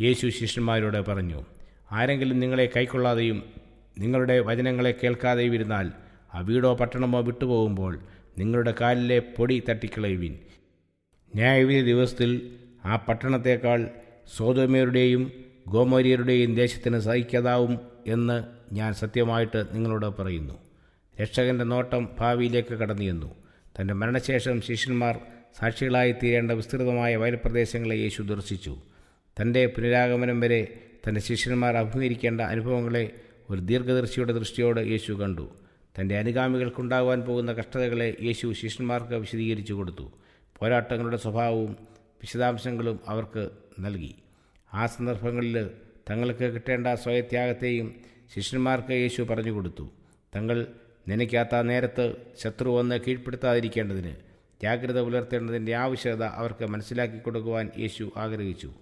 യേശു 0.00 0.28
ശിഷ്യന്മാരോട് 0.28 1.10
പറഞ്ഞു 1.10 1.44
ആരെങ്കിലും 1.92 2.38
നിങ്ങളെ 2.38 2.70
കൈക്കൊള്ളാതെയും 2.76 3.67
നിങ്ങളുടെ 3.98 4.40
വചനങ്ങളെ 4.40 4.94
കേൾക്കാതെ 5.04 5.42
ഇരുന്നാൽ 5.42 5.92
ആ 6.34 6.40
വീടോ 6.40 6.74
പട്ടണമോ 6.74 7.20
വിട്ടുപോകുമ്പോൾ 7.20 7.98
നിങ്ങളുടെ 8.38 8.74
കാലിലെ 8.80 9.18
പൊടി 9.18 9.62
തട്ടിക്കളയുവിൻ. 9.68 10.38
ന്യായവിധി 11.34 11.82
ദിവസത്തിൽ 11.82 12.56
ആ 12.84 12.96
പട്ടണത്തേക്കാൾ 12.96 13.90
സോതോമ്യരുടെയും 14.36 15.32
ഗോമോരിയരുടെയും 15.68 16.54
ദേശത്തിന് 16.54 16.98
സഹിക്കാതാവും 16.98 17.78
എന്ന് 18.06 18.44
ഞാൻ 18.74 18.94
സത്യമായിട്ട് 18.94 19.64
നിങ്ങളോട് 19.72 20.06
പറയുന്നു. 20.06 20.54
രക്ഷകന്റെ 21.22 21.64
നോട്ടം 21.64 22.08
ഭാവിയിലേക്ക് 22.18 22.74
കടന്നു 22.74 23.02
ചെന്നു. 23.02 23.34
തന്റെ 23.80 23.94
മരണശേഷം 23.94 24.60
ശിഷ്യന്മാർ 24.60 25.18
സാക്ഷികളായി 25.58 26.12
തീരേണ്ട 26.12 26.52
വിസ്തൃതമായ 26.52 27.16
വയൽപ്രദേശങ്ങളെ 27.16 27.96
യേശു 27.96 28.22
ദർശിച്ചു. 28.22 28.76
തന്റെ 29.40 29.66
പുനരാഗമനം 29.66 30.40
വരെ 30.40 30.68
തന്റെ 31.08 31.20
ശിഷ്യന്മാർ 31.20 31.76
അഭിമുഖീകരിക്കേണ്ട 31.76 32.40
അനുഭവങ്ങളെ 32.40 33.10
ഒരു 33.50 33.60
ദീർഘദർശിയുടെ 33.60 34.32
ദൃഷ്ടിയോട് 34.32 34.80
യേശു 34.80 35.12
കണ്ടു. 35.12 35.50
തന്റെ 36.00 36.18
അനുഗാമികൾക്കുണ്ടാകുവാൻ 36.18 37.20
പോകുന്ന 37.20 37.52
കഷ്ടതകളെ 37.52 38.16
യേശു 38.22 38.52
ശിഷ്യന്മാർക്ക് 38.52 39.14
വിശദീകരിച്ചു 39.14 39.72
കൊടുത്തു. 39.72 40.12
പോരാട്ടങ്ങളുടെ 40.58 41.16
സ്വഭാവവും 41.16 41.76
വിശദാംശങ്ങളും 42.22 43.00
അവർക്ക് 43.06 43.50
നൽകി. 43.80 44.14
ആ 44.74 44.86
സന്ദർഭങ്ങളിൽ 44.86 45.70
തങ്ങൾക്ക് 46.10 46.54
കിട്ടേണ്ട 46.54 46.86
സ്വയത്യാഗത്തെയും 46.86 47.94
ശിഷ്യന്മാർക്ക് 48.34 48.90
യേശു 48.90 49.22
പറഞ്ഞു 49.22 49.50
കൊടുത്തു. 49.50 49.90
തങ്ങൾ 50.36 50.66
നനയ്ക്കാത്ത 51.08 51.60
നേരത്ത് 51.60 52.14
ശത്രു 52.38 52.68
വന്ന് 52.68 53.00
കീഴ്പ്പെടുത്താതിരിക്കേണ്ടതിന് 53.00 54.14
ജാഗ്രത 54.62 55.00
പുലർത്തേണ്ടതിന്റെ 55.00 55.74
ആവശ്യകത 55.74 56.24
അവർക്ക് 56.24 56.64
മനസ്സിലാക്കി 56.64 57.18
കൊടുക്കുവാൻ 57.18 57.70
യേശു 57.78 58.10
ആഗ്രഹിച്ചു. 58.16 58.72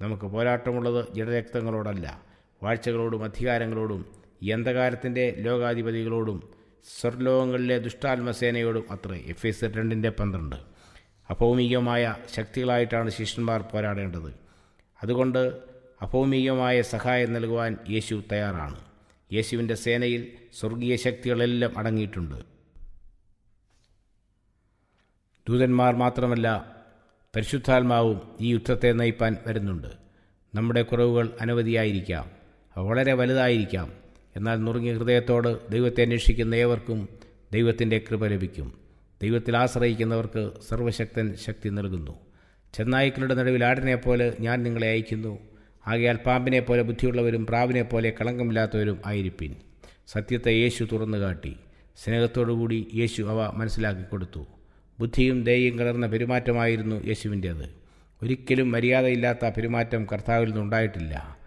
നമുക്ക് 0.00 0.24
പോരാട്ടമുള്ളത് 0.24 1.14
ജഡരക്തങ്ങളോടല്ല. 1.14 2.27
വാഴ്ചകളോടും 2.62 3.24
അധികാരങ്ങളോടും 3.24 4.06
യന്ത്രകാലത്തിന്റെ 4.42 5.34
ലോകാധിപതികളോടും 5.38 6.48
സ്വർലോകങ്ങളിലെ 7.00 7.78
ദുഷ്ടാത്മസേനയോടും 7.78 8.92
അത്രേ. 8.92 9.18
എഫ് 9.26 9.46
എസ് 9.46 9.64
രണ്ടിന്റെ 9.64 10.10
പന്ത്രണ്ട്. 10.10 10.56
അഭൗമികമായ 11.30 12.16
ശക്തികളായിട്ടാണ് 12.34 13.10
ശിഷ്യന്മാർ 13.10 13.62
പോരാടേണ്ടത്. 13.62 14.34
അതുകൊണ്ട് 15.02 15.38
അഭൗമികമായ 16.00 16.82
സഹായം 16.82 17.32
നൽകുവാൻ 17.32 17.76
യേശു 17.90 18.22
തയ്യാറാണ്. 18.32 18.80
യേശുവിന്റെ 19.32 19.74
സേനയിൽ 19.74 20.32
സ്വർഗീയ 20.60 20.96
ശക്തികളെല്ലാം 20.96 21.78
അടങ്ങിയിട്ടുണ്ട്. 21.78 22.36
ദൂതന്മാർ 25.48 25.96
മാത്രമല്ല 25.96 26.76
പരിശുദ്ധാത്മാവും 27.36 28.36
ഈ 28.40 28.52
യുദ്ധത്തെ 28.52 28.92
നയിപ്പാൻ 28.92 29.36
വരുന്നുണ്ട്. 29.46 29.88
നമ്മുടെ 30.54 30.82
കുറവുകൾ 30.82 31.32
അനവധിയായിരിക്കാം. 31.40 32.37
വളരെ 32.82 33.12
വലുതായിരിക്കാം. 33.12 33.92
എന്നാൽ 34.36 34.56
നുറുങ്ങിയ 34.56 34.92
ഹൃദയത്തോട് 34.92 35.72
ദൈവത്തെ 35.72 36.02
അന്വേഷിക്കുന്ന 36.02 36.54
ഏവർക്കും 36.54 37.08
ദൈവത്തിന്റെ 37.52 38.00
കൃപ 38.10 38.26
ലഭിക്കും. 38.26 38.72
ദൈവത്തിൽ 39.22 39.56
ആശ്രയിക്കുന്നവർക്ക് 39.56 40.50
സർവശക്തൻ 40.68 41.36
ശക്തി 41.36 41.68
നൽകുന്നു. 41.68 42.18
ചെന്നായ്ക്കളുടെ 42.74 43.34
നടുവിൽ 43.34 43.94
പോലെ 43.94 44.36
ഞാൻ 44.40 44.62
നിങ്ങളെ 44.62 44.88
അയക്കുന്നു 44.88 45.38
ആകയാൽ 45.86 46.16
പാമ്പിനെ 46.16 46.60
പോലെ 46.60 46.82
ബുദ്ധിയുള്ളവരും 46.82 47.46
പ്രാവിനെ 47.46 47.82
പോലെ 47.82 48.12
കളങ്കമില്ലാത്തവരും 48.20 49.00
ആയിരിപ്പിൻ. 49.06 49.56
സത്യത്തെ 50.06 50.52
യേശു 50.52 50.88
തുറന്നു 50.92 51.18
കാട്ടി 51.18 51.56
സ്നേഹത്തോടുകൂടി 52.04 52.88
യേശു 52.94 53.22
അവ 53.22 53.56
മനസ്സിലാക്കി 53.56 54.02
കൊടുത്തു. 54.02 54.46
ബുദ്ധിയും 55.00 55.44
ദയയും 55.44 55.78
കലർന്ന 55.78 56.06
പെരുമാറ്റമായിരുന്നു 56.06 57.06
യേശുവിന്റേത്. 57.06 57.70
ഒരിക്കലും 58.22 58.70
മര്യാദയില്ലാത്ത 58.70 59.48
പെരുമാറ്റം 59.48 60.06
കർത്താവിൽ 60.12 60.46
നിന്നുണ്ടായിട്ടില്ല 60.46 61.37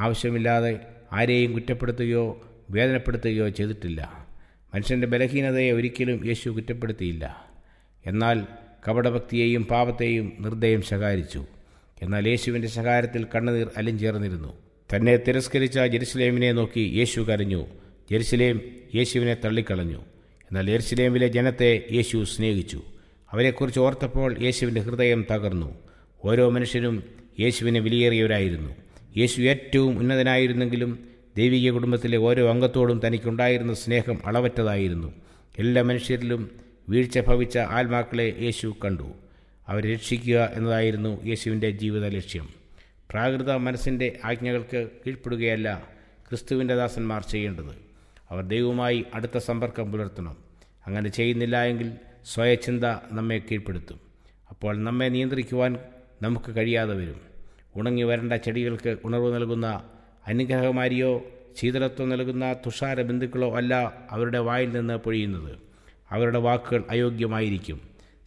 ആവശ്യമില്ലാതെ 0.00 0.80
ആരെയും 1.12 1.52
കുറ്റപ്പെടുത്തുകയോ 1.52 2.40
വേദനപ്പെടുത്തുകയോ 2.70 3.48
ചെയ്തിട്ടില്ല. 3.48 4.26
മനുഷ്യന്റെ 4.74 5.06
ബലഹീനതയെ 5.06 5.72
ഒരിക്കലും 5.72 6.26
യേശു 6.26 6.50
കുറ്റപ്പെടുത്തിയില്ല. 6.50 7.50
എന്നാൽ 8.06 8.46
കപടഭക്തിയെയും 8.88 9.64
പാപത്തെയും 9.64 10.32
നിർദ്ദയം 10.40 10.82
ശകാരിച്ചു. 10.82 11.46
എന്നാൽ 12.02 12.28
യേശുവിന്റെ 12.28 12.68
ശകാരത്തിൽ 12.68 13.26
കണ്ണുനീർ 13.34 13.70
അലിഞ്ചേർന്നിരുന്നു. 13.76 14.58
തന്നെ 14.96 15.16
തിരസ്കരിച്ച 15.16 15.78
ജെരുസലേമിനെ 15.78 16.52
നോക്കി 16.52 16.80
യേശു 16.80 17.20
കരഞ്ഞു. 17.20 17.66
ജെരുസലേം 18.10 18.60
യേശുവിനെ 18.94 19.34
തള്ളിക്കളഞ്ഞു. 19.34 19.98
എന്നാൽ 20.42 20.66
ജെറുസലേമിലെ 20.66 21.28
ജനത്തെ 21.28 21.86
യേശു 21.92 22.24
സ്നേഹിച്ചു. 22.24 22.82
അവരെക്കുറിച്ച് 23.32 23.80
ഓർത്തപ്പോൾ 23.80 24.42
യേശുവിന്റെ 24.42 24.80
ഹൃദയം 24.80 25.26
തകർന്നു. 25.30 25.74
ഓരോ 26.24 26.50
മനുഷ്യനും 26.50 27.02
യേശുവിനെ 27.40 27.80
വിലയേറിയവരായിരുന്നു. 27.80 28.70
യേശു 29.16 29.42
ഏറ്റവും 29.42 29.98
ഉന്നതനായിരുന്നെങ്കിലും 29.98 31.08
ദൈവിക 31.36 31.70
കുടുംബത്തിലെ 31.70 32.18
ഓരോ 32.18 32.50
അംഗത്തോടും 32.50 33.00
തനിക്കുണ്ടായിരുന്ന 33.06 33.74
സ്നേഹം 33.74 34.26
അളവറ്റതായിരുന്നു. 34.26 35.12
എല്ലാ 35.58 35.82
മനുഷ്യരിലും 35.82 36.50
വീഴ്ച 36.88 37.18
ഭവിച്ച 37.18 37.58
ആത്മാക്കളെ 37.58 38.36
യേശു 38.40 38.76
കണ്ടു. 38.84 39.12
അവരെ 39.68 39.94
രക്ഷിക്കുക 39.94 40.50
എന്നതായിരുന്നു 40.54 41.24
യേശുവിന്റെ 41.24 41.70
ജീവിത 41.70 42.06
ലക്ഷ്യം. 42.06 42.48
പ്രാകൃത 43.10 43.52
മനസ്സിന്റെ 43.52 44.18
ആജ്ഞകൾക്ക് 44.24 44.88
കീഴ്പ്പെടുകയല്ല 45.06 45.88
ക്രിസ്തുവിന്റെ 46.28 46.74
ദാസന്മാർ 46.74 47.22
ചെയ്യേണ്ടത്. 47.22 47.90
അവർ 48.30 48.44
ദൈവവുമായി 48.44 49.04
അടുത്ത 49.14 49.38
സമ്പർക്കം 49.38 49.92
പുലർത്തണം. 49.92 50.36
അങ്ങനെ 50.86 51.08
ചെയ്യുന്നില്ല 51.08 51.64
എങ്കിൽ 51.64 51.92
സ്വയചിന്ത 52.26 52.84
നമ്മെ 52.84 53.38
കീഴ്പ്പെടുത്തും. 53.38 54.00
അപ്പോൾ 54.50 54.76
നമ്മെ 54.76 55.08
നിയന്ത്രിക്കുവാൻ 55.08 55.76
നമുക്ക് 56.22 56.56
കഴിയാതെ 56.56 56.94
വരും. 56.94 57.29
ഉണങ്ങി 57.76 58.02
വരേണ്ട 58.02 58.32
ചെടികൾക്ക് 58.32 58.96
ഉണർവ് 59.04 59.34
നൽകുന്ന 59.34 59.90
അനുഗ്രഹമാരിയോ 60.26 61.22
ശീതളത്വം 61.56 62.08
നൽകുന്ന 62.08 62.52
തുഷാര 62.52 63.02
ബന്ധുക്കളോ 63.02 63.56
അല്ല 63.56 63.92
അവരുടെ 64.10 64.38
വായിൽ 64.38 64.70
നിന്ന് 64.70 64.96
പൊഴിയുന്നത്. 64.96 65.58
അവരുടെ 66.10 66.38
വാക്കുകൾ 66.38 66.84
അയോഗ്യമായിരിക്കും. 66.90 67.80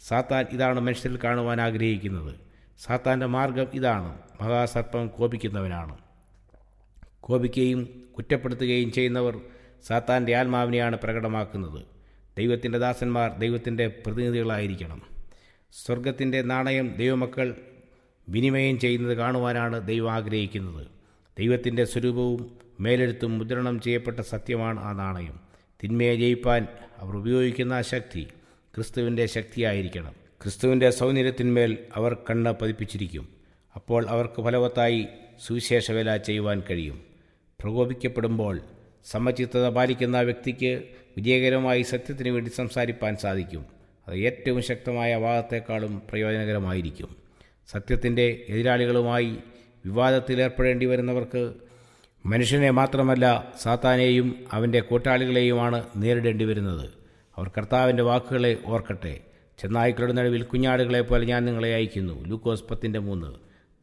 സാത്താൻ 0.07 0.45
ഇതാണ് 0.51 0.79
മനുഷ്യരിൽ 0.79 1.19
കാണുവാൻ 1.23 1.62
ആഗ്രഹിക്കുന്നത്. 1.62 2.35
സാത്താന്റെ 2.79 3.25
മാർഗം 3.25 3.67
ഇതാണ്. 3.73 4.17
മഹാസർപ്പം 4.41 5.07
കോപിക്കുന്നവനാണ്. 5.07 5.97
കോപിക്കുകയും 7.19 8.03
കുറ്റപ്പെടുത്തുകയും 8.17 8.91
ചെയ്യുന്നവർ 8.91 9.41
സാത്താന്റെ 9.88 10.35
ആത്മാവിനെയാണ് 10.35 10.97
പ്രകടമാക്കുന്നത്. 11.03 11.85
ദൈവത്തിന്റെ 12.38 12.79
ദാസന്മാർ 12.79 13.31
ദൈവത്തിന്റെ 13.38 13.88
പ്രതിനിധികളായിരിക്കണം. 13.88 15.01
സ്വർഗത്തിന്റെ 15.85 16.41
നാണയം 16.41 16.95
ദൈവമക്കൾ 16.97 17.55
വിനിമയം 18.30 18.80
ചെയ്യുന്നത് 18.80 19.18
കാണുവാനാണ് 19.18 19.88
ദൈവം 19.88 20.12
ആഗ്രഹിക്കുന്നത്. 20.12 20.88
ദൈവത്തിന്റെ 21.39 21.86
സ്വരൂപവും 21.86 22.51
മേലെഴുത്തും 22.80 23.38
മുദ്രണം 23.38 23.80
ചെയ്യപ്പെട്ട 23.80 24.20
സത്യമാണ് 24.20 24.80
ആ 24.80 24.92
നാണയം. 24.92 25.39
തിന്മയെ 25.84 26.15
ജയിപ്പാൻ 26.15 26.68
അവർ 26.98 27.18
ഉപയോഗിക്കുന്ന 27.18 27.74
ആ 27.74 27.82
ശക്തി 27.82 28.27
ക്രിസ്തുവിന്റെ 28.75 29.25
ശക്തിയായിരിക്കണം. 29.25 30.13
ക്രിസ്തുവിന്റെ 30.44 30.89
സൗന്ദര്യത്തിന്മേൽ 30.89 31.77
അവർ 31.96 32.18
കണ്ണ് 32.30 32.51
പതിപ്പിച്ചിരിക്കും. 32.51 33.27
അപ്പോൾ 33.75 34.08
അവർക്ക് 34.08 34.42
ഫലവത്തായി 34.42 35.08
സുവിശേഷവേല 35.46 36.18
ചെയ്യുവാൻ 36.18 36.63
കഴിയും. 36.72 37.01
പ്രകോപിക്കപ്പെടുമ്പോൾ 37.62 38.62
സമചിത്തത 39.06 39.70
പാലിക്കുന്ന 39.70 40.22
വ്യക്തിക്ക് 40.22 40.84
വിജയകരമായി 41.18 41.82
സത്യത്തിന് 41.82 42.30
വേണ്ടി 42.30 42.50
സംസാരിപ്പാൻ 42.50 43.15
സാധിക്കും. 43.15 43.65
അത് 44.08 44.18
ഏറ്റവും 44.18 44.62
ശക്തമായ 44.62 45.15
വാദത്തെക്കാളും 45.15 46.01
പ്രയോജനകരമായിരിക്കും. 46.10 47.23
സത്യത്തിന്റെ 47.67 48.46
എതിരാളികളുമായി 48.50 49.38
വിവാദത്തിലേർപ്പെടേണ്ടി 49.86 50.86
വരുന്നവർക്ക് 50.86 51.53
മനുഷ്യനെ 52.25 52.70
മാത്രമല്ല 52.70 53.53
സാത്താനെയും 53.62 54.46
അവന്റെ 54.51 54.79
കൂട്ടാളികളെയുമാണ് 54.79 55.84
നേരിടേണ്ടി 55.96 56.46
വരുന്നത്. 56.46 56.89
അവർ 57.36 57.51
കർത്താവിന്റെ 57.58 58.03
വാക്കുകളെ 58.03 58.58
ഓർക്കട്ടെ. 58.65 59.20
ചെന്നായ്ക്കളുടെ 59.58 60.13
നടുവിൽ 60.13 60.43
കുഞ്ഞാടുകളെ 60.43 61.01
പോലെ 61.01 61.25
ഞാൻ 61.25 61.46
നിങ്ങളെ 61.46 61.75
അയക്കുന്നു 61.75 62.25
ലൂക്കോസ് 62.27 62.63
പത്തിന്റെ 62.63 63.00
മൂന്ന്. 63.00 63.27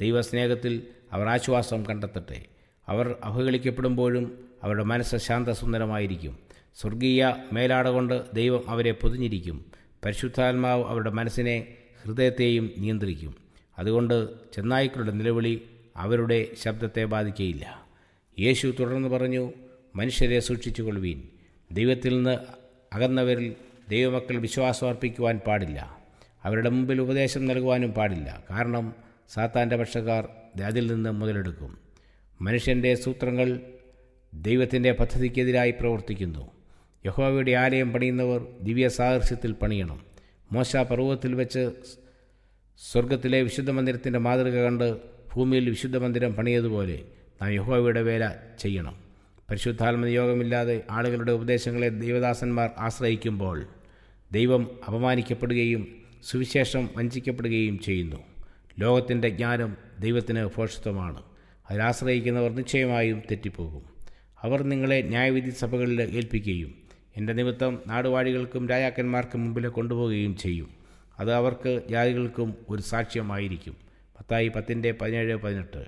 ദൈവസ്നേഹത്തിൽ 0.00 0.82
അവർ 1.12 1.28
ആശ്വാസം 1.28 1.86
കണ്ടെത്തട്ടെ. 1.86 2.44
അവർ 2.88 3.16
അവഹേളിക്കപ്പെടുമ്പോഴും 3.24 4.38
അവരുടെ 4.62 4.84
മനസ്സ് 4.84 5.16
ശാന്തസുന്ദരമായിരിക്കും. 5.16 6.38
സ്വർഗീയ 6.80 7.34
മേലാട 7.52 7.88
കൊണ്ട് 7.88 8.22
ദൈവം 8.34 8.70
അവരെ 8.70 8.92
പൊതിഞ്ഞിരിക്കും. 8.92 9.64
പരിശുദ്ധാത്മാവ് 10.04 10.84
അവരുടെ 10.84 11.10
മനസ്സിനെ 11.10 11.66
ഹൃദയത്തെയും 12.04 12.70
നിയന്ത്രിക്കും. 12.78 13.49
അതുകൊണ്ട് 13.80 14.28
ചെന്നായ്ക്കളുടെ 14.52 15.12
നിലവിളി 15.12 15.62
അവരുടെ 15.96 16.46
ശബ്ദത്തെ 16.62 17.04
ബാധിക്കയില്ല. 17.04 17.86
യേശു 18.38 18.74
തുടർന്ന് 18.80 19.08
പറഞ്ഞു 19.08 19.52
മനുഷ്യരെ 19.96 20.40
സൂക്ഷിച്ചു 20.40 20.82
കൊള്ളുവീൻ 20.82 21.22
ദൈവത്തിൽ 21.72 22.16
നിന്ന് 22.16 22.38
അകന്നവരിൽ 22.92 23.54
ദൈവമക്കൾ 23.88 24.36
വിശ്വാസം 24.36 24.88
അർപ്പിക്കുവാൻ 24.88 25.38
പാടില്ല. 25.38 25.98
അവരുടെ 26.44 26.68
മുമ്പിൽ 26.68 27.00
ഉപദേശം 27.00 27.46
നൽകുവാനും 27.46 27.92
പാടില്ല. 27.92 28.44
കാരണം 28.50 28.94
സാത്താന്റെ 29.28 29.76
പക്ഷക്കാർ 29.76 30.28
അതിൽ 30.64 30.94
നിന്ന് 30.94 31.10
മുതലെടുക്കും. 31.10 31.78
മനുഷ്യന്റെ 32.40 32.94
സൂത്രങ്ങൾ 32.94 33.60
ദൈവത്തിന്റെ 34.34 34.92
പദ്ധതിക്കെതിരായി 34.92 35.70
പ്രവർത്തിക്കുന്നു. 35.70 36.50
യഹോവയുടെ 37.06 37.52
ആലയം 37.52 37.92
പണിയുന്നവർ 37.92 38.46
ദിവ്യ 38.62 38.88
സാഹസ്യത്തിൽ 38.88 39.52
പണിയണം. 39.52 40.00
മോശ 40.52 40.76
പർവതത്തിൽ 40.76 41.34
വെച്ച് 41.34 41.70
സ്വർഗത്തിലെ 42.88 43.42
വിശുദ്ധ 43.42 43.70
മന്ദിരത്തിന്റെ 43.70 44.18
മാതൃക 44.18 44.62
കണ്ട് 44.64 44.96
ഭൂമിയിൽ 45.34 45.70
വിശുദ്ധ 45.70 45.96
മന്ദിരം 45.96 46.34
പണിയതുപോലെ 46.34 47.02
നാം 47.42 47.50
യഹോവയുടെ 47.52 48.02
വേല 48.02 48.34
ചെയ്യണം. 48.58 48.96
പരിശുദ്ധാത്മ 49.50 50.06
യോഗമില്ലാതെ 50.06 50.82
ആളുകളുടെ 50.90 51.32
ഉപദേശങ്ങളെ 51.32 51.88
ദൈവദാസന്മാർ 51.88 52.70
ആശ്രയിക്കുമ്പോൾ 52.78 53.66
ദൈവം 54.32 54.70
അപമാനിക്കപ്പെടുകയും 54.88 55.88
സുവിശേഷം 56.24 56.90
വഞ്ചിക്കപ്പെടുകയും 56.96 57.78
ചെയ്യുന്നു. 57.78 58.16
ലോകത്തിന്റെ 58.78 59.28
ജ്ഞാനം 59.28 59.76
ദൈവത്തിന് 60.00 60.48
ഭോഷത്വമാണ് 60.56 61.22
അതിലാശ്രയിക്കുന്നവർ 61.70 62.50
നിശ്ചയമായും 62.50 63.22
തെറ്റിപ്പോകും. 63.30 63.84
അവർ 64.42 64.62
നിങ്ങളെ 64.62 65.02
ന്യായവിധി 65.02 65.50
സഭകളിൽ 65.50 66.02
ഏൽപ്പിക്കുകയും 66.02 66.74
എന്റെ 67.16 67.32
നിമിത്തം 67.32 67.78
നാടുവാഴികൾക്കും 67.86 68.68
രാജാക്കന്മാർക്കും 68.68 69.44
മുമ്പിൽ 69.44 69.68
കൊണ്ടുപോവുകയും 69.68 70.36
ചെയ്യും. 70.36 70.79
അത് 71.20 71.32
അവർക്ക് 71.32 71.82
ജാതികൾക്കും 71.90 72.54
ഒരു 72.68 72.82
സാക്ഷ്യമായിരിക്കും. 72.82 73.76
പത്തായി 74.18 74.48
പത്തിന്റെ 74.48 74.92
പതിനേഴ് 74.92 75.36
പതിനെട്ട്. 75.36 75.84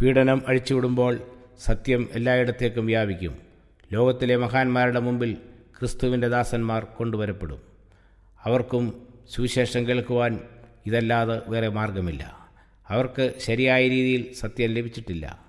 പീഡനം 0.00 0.42
അഴിച്ചുവിടുമ്പോൾ 0.48 1.18
സത്യം 1.64 2.08
എല്ലായിടത്തേക്കും 2.12 2.86
വ്യാപിക്കും. 2.86 3.38
ലോകത്തിലെ 3.92 4.36
മഹാന്മാരുടെ 4.36 5.00
മുമ്പിൽ 5.00 5.36
ക്രിസ്തുവിന്റെ 5.78 6.28
ദാസന്മാർ 6.28 6.84
കൊണ്ടുവരപ്പെടും. 6.84 7.60
അവർക്കും 8.44 9.08
സുവിശേഷം 9.30 9.88
കേൾക്കുവാൻ 9.88 10.40
ഇതല്ലാതെ 10.86 11.42
വേറെ 11.48 11.68
മാർഗമില്ല. 11.68 12.48
അവർക്ക് 12.88 13.34
ശരിയായ 13.38 13.88
രീതിയിൽ 13.88 14.34
സത്യം 14.34 14.70
ലഭിച്ചിട്ടില്ല. 14.70 15.44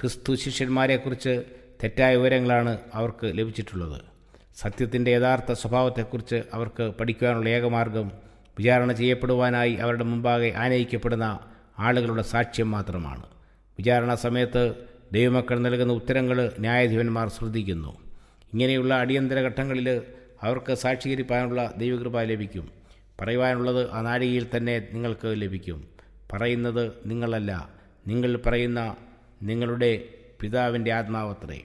ക്രിസ്തു 0.00 0.34
ശിഷ്യന്മാരെക്കുറിച്ച് 0.34 1.42
തെറ്റായ 1.82 2.16
വിവരങ്ങളാണ് 2.16 2.78
അവർക്ക് 2.94 3.32
ലഭിച്ചിട്ടുള്ളത്. 3.34 4.02
സത്യത്തിന്റെ 4.56 5.10
യഥാർത്ഥ 5.10 5.52
സ്വഭാവത്തെക്കുറിച്ച് 5.52 6.42
അവർക്ക് 6.52 6.92
പഠിക്കുവാനുള്ള 7.00 7.48
ഏകമാർഗം 7.48 8.29
വിചാരണ 8.58 8.92
ചെയ്യപ്പെടുവാനായി 8.92 9.74
അവരുടെ 9.74 10.04
മുമ്പാകെ 10.04 10.52
ആനയിക്കപ്പെടുന്ന 10.56 11.38
ആളുകളുടെ 11.78 12.22
സാക്ഷ്യം 12.22 12.70
മാത്രമാണ്. 12.70 13.22
വിചാരണ 13.78 14.14
സമയത്ത് 14.14 14.74
ദൈവമക്കൾ 15.12 15.58
നൽകുന്ന 15.58 15.92
ഉത്തരങ്ങൾ 15.92 16.52
ന്യായാധിപന്മാർ 16.58 17.28
ശ്രദ്ധിക്കുന്നു. 17.28 17.96
ഇങ്ങനെയുള്ള 18.52 18.94
അടിയന്തര 18.94 19.40
ഘട്ടങ്ങളിൽ 19.40 20.02
അവർക്ക് 20.42 20.74
സാക്ഷീകരിക്കാനുള്ള 20.74 21.74
ദൈവകൃപ 21.76 22.20
ലഭിക്കും. 22.20 22.70
പറയുവാനുള്ളത് 23.20 23.90
ആ 23.92 24.00
നാഴികയിൽ 24.00 24.46
തന്നെ 24.56 24.88
നിങ്ങൾക്ക് 24.92 25.34
ലഭിക്കും. 25.42 25.88
പറയുന്നത് 26.32 26.92
നിങ്ങളല്ല 27.06 27.68
നിങ്ങൾ 28.06 28.36
പറയുന്ന 28.46 28.96
നിങ്ങളുടെ 29.42 30.02
പിതാവിന്റെ 30.40 30.92
ആത്മാവത്രേ. 30.92 31.60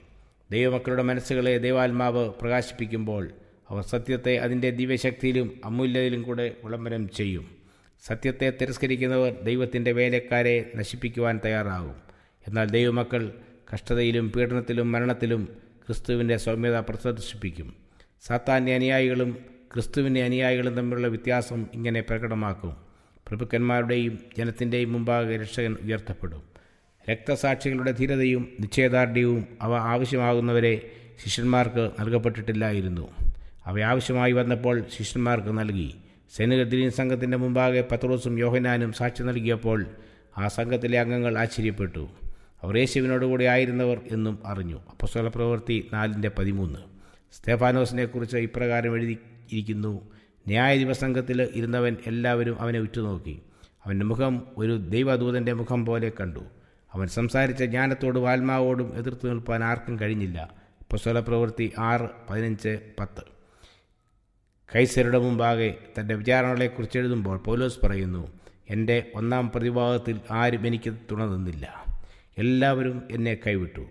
ദൈവമക്കളുടെ 0.50 1.02
മനസ്സുകളെ 1.02 1.58
ദൈവാത്മാവ് 1.58 2.30
പ്രകാശിപ്പിക്കുമ്പോൾ 2.30 3.30
അവർ 3.68 3.82
സത്യത്തെ 3.82 4.38
അതിന്റെ 4.38 4.70
ദിവ്യശക്തിയിലും 4.70 5.60
അമൂല്യതയിലും 5.64 6.22
കൂടെ 6.22 6.54
വിളംബരം 6.64 7.08
ചെയ്യും. 7.08 7.56
സത്യത്തെ 8.06 8.52
തിരസ്കരിക്കുന്നവർ 8.60 9.34
ദൈവത്തിന്റെ 9.42 9.92
വേലക്കാരെ 9.92 10.70
നശിപ്പിക്കുവാൻ 10.76 11.40
തയ്യാറാകും. 11.44 11.94
എന്നാൽ 12.48 12.70
ദൈവമക്കൾ 12.70 13.32
കഷ്ടതയിലും 13.74 14.32
പീഡനത്തിലും 14.32 14.92
മരണത്തിലും 14.92 15.48
ക്രിസ്തുവിന്റെ 15.86 16.36
സൗമ്യത 16.36 16.76
പ്രദർശിപ്പിക്കും. 16.76 17.74
സാത്താന്റെ 18.22 18.74
അനുയായികളും 18.74 19.36
ക്രിസ്തുവിന്റെ 19.74 20.22
അനുയായികളും 20.22 20.74
തമ്മിലുള്ള 20.74 21.06
വ്യത്യാസം 21.06 21.66
ഇങ്ങനെ 21.74 22.00
പ്രകടമാക്കും. 22.00 22.76
പ്രഭുക്കന്മാരുടെയും 23.28 24.18
ജനത്തിന്റെയും 24.38 24.92
മുമ്പാകെ 24.92 25.36
രക്ഷകൻ 25.36 25.76
ഉയർത്തപ്പെടും. 25.82 26.42
രക്തസാക്ഷികളുടെ 27.10 27.90
ധീരതയും 27.90 28.52
നിശ്ചയദാർഢ്യവും 28.60 29.46
അവ 29.62 29.74
ആവശ്യമാകുന്നവരെ 29.74 30.90
ശിഷ്യന്മാർക്ക് 31.24 31.90
നൽകപ്പെട്ടിട്ടില്ലായിരുന്നു. 32.00 33.08
അവ 33.66 33.80
ആവശ്യമായി 33.80 34.32
വന്നപ്പോൾ 34.32 34.82
ശിഷ്യന്മാർക്ക് 34.98 35.58
നൽകി. 35.58 35.94
സൈനികദ്രീൻ 36.36 36.90
സംഘത്തിന്റെ 36.90 37.36
മുമ്പാകെ 37.36 37.88
പത്രോസും 37.92 38.38
യോഹനാനും 38.38 38.92
സാക്ഷി 38.92 39.22
നൽകിയപ്പോൾ 39.22 39.86
ആ 40.38 40.48
സംഘത്തിലെ 40.48 41.00
അംഗങ്ങൾ 41.00 41.38
ആശ്ചര്യപ്പെട്ടു. 41.38 42.08
അവർ 42.62 42.78
യേശുവിനോടുകൂടി 42.78 43.44
ആയിരുന്നവർ 43.44 44.00
എന്നും 44.10 44.38
അറിഞ്ഞു. 44.46 44.76
അപ്പസ്വല 44.76 45.28
പ്രവൃത്തി 45.28 45.90
നാലിന്റെ 45.92 46.30
പതിമൂന്ന്. 46.38 46.78
സ്തേഫാനോസിനെക്കുറിച്ച് 47.32 48.36
ഇപ്രകാരം 48.36 48.94
എഴുതിയിരിക്കുന്നു 48.94 50.10
ന്യായദിവസംഘത്തിൽ 50.46 51.42
ഇരുന്നവൻ 51.42 51.96
എല്ലാവരും 52.06 52.60
അവനെ 52.60 52.78
ഉറ്റുനോക്കി. 52.78 53.42
അവന്റെ 53.84 54.06
മുഖം 54.06 54.46
ഒരു 54.56 54.76
ദൈവദൂതന്റെ 54.76 55.52
മുഖം 55.52 55.86
പോലെ 55.86 56.12
കണ്ടു. 56.20 56.40
അവൻ 56.92 57.06
സംസാരിച്ച 57.06 57.62
ജ്ഞാനത്തോടും 57.62 58.30
ആത്മാവോടും 58.30 58.94
എതിർത്ത് 58.94 59.30
നിൽപ്പാൻ 59.30 59.64
ആർക്കും 59.64 60.00
കഴിഞ്ഞില്ല. 60.00 60.38
അപ്പസ്വല 60.80 61.20
പ്രവൃത്തി 61.20 61.72
ആറ് 61.78 62.08
പതിനഞ്ച് 62.30 62.78
പത്ത്. 63.00 63.35
കൈസരുടെ 64.74 65.18
മുമ്പാകെ 65.18 65.74
തന്റെ 65.98 66.14
വിചാരണകളെക്കുറിച്ച് 66.14 66.98
എഴുതുമ്പോൾ 66.98 67.36
പൗലോസ് 67.38 67.86
പറയുന്നു 67.86 68.40
എന്റെ 68.70 69.06
ഒന്നാം 69.14 69.52
പ്രതിഭാഗത്തിൽ 69.54 70.20
ആരും 70.30 70.66
എനിക്ക് 70.66 70.94
തുണ 71.10 71.24
നിന്നില്ല 71.26 71.84
എല്ലാവരും 72.38 73.02
എന്നെ 73.10 73.34
കൈവിട്ടു. 73.46 73.84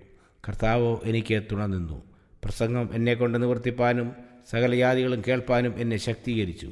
കർത്താവോ 0.47 1.01
എനിക്ക് 1.03 1.43
തുണ 1.51 1.65
നിന്നു 1.65 2.03
പ്രസംഗം 2.43 2.89
എന്നെക്കൊണ്ട് 2.93 3.41
നിവർത്തിപ്പാനും 3.41 4.15
സകല 4.49 4.75
ജാതികളും 4.75 5.21
കേൾപ്പാനും 5.27 5.73
എന്നെ 5.77 5.97
ശക്തീകരിച്ചു. 5.97 6.71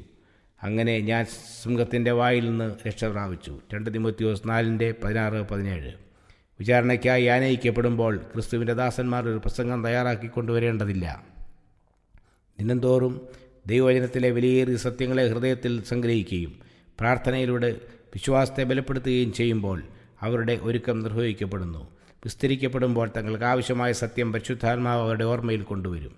അങ്ങനെ 0.62 1.00
ഞാൻ 1.00 1.24
സിംഹത്തിന്റെ 1.62 2.12
വായിൽ 2.12 2.44
നിന്ന് 2.50 2.88
രക്ഷ 2.88 3.04
പ്രാപിച്ചു. 3.04 3.60
രണ്ട് 3.74 3.94
തിമോത്തിയോസ് 3.94 4.42
നാലിന്റെ 4.46 4.94
പതിനാറ് 5.04 5.40
പതിനേഴ്. 5.48 5.92
വിചാരണയ്ക്കായി 6.60 7.24
ആനയിക്കപ്പെടുമ്പോൾ 7.26 8.16
ക്രിസ്തുവിന്റെ 8.16 8.72
ദാസന്മാർ 8.72 9.28
ഒരു 9.28 9.38
പ്രസംഗം 9.38 9.84
തയ്യാറാക്കി 9.84 10.26
കൊണ്ടുവരേണ്ടതില്ല. 10.26 11.22
ദിനംതോറും 12.60 13.43
ദൈവവചനത്തിലെ 13.66 14.30
വിലയേറിയ 14.30 14.76
സത്യങ്ങളെ 14.76 15.26
ഹൃദയത്തിൽ 15.26 15.84
സംഗ്രഹിക്കുകയും 15.84 16.58
പ്രാർത്ഥനയിലൂടെ 17.00 17.76
വിശ്വാസത്തെ 17.90 18.62
ബലപ്പെടുത്തുകയും 18.62 19.32
ചെയ്യുമ്പോൾ 19.32 19.82
അവരുടെ 20.20 20.58
ഒരുക്കം 20.62 21.00
നിർവഹിക്കപ്പെടുന്നു. 21.00 21.78
വിസ്തരിക്കപ്പെടുമ്പോൾ 22.24 23.10
തങ്ങൾക്ക് 23.16 23.44
ആവശ്യമായ 23.44 23.92
സത്യം 23.92 24.32
പരിശുദ്ധാത്മാവ് 24.32 25.02
അവരുടെ 25.02 25.24
ഓർമ്മയിൽ 25.24 25.62
കൊണ്ടുവരും. 25.62 26.14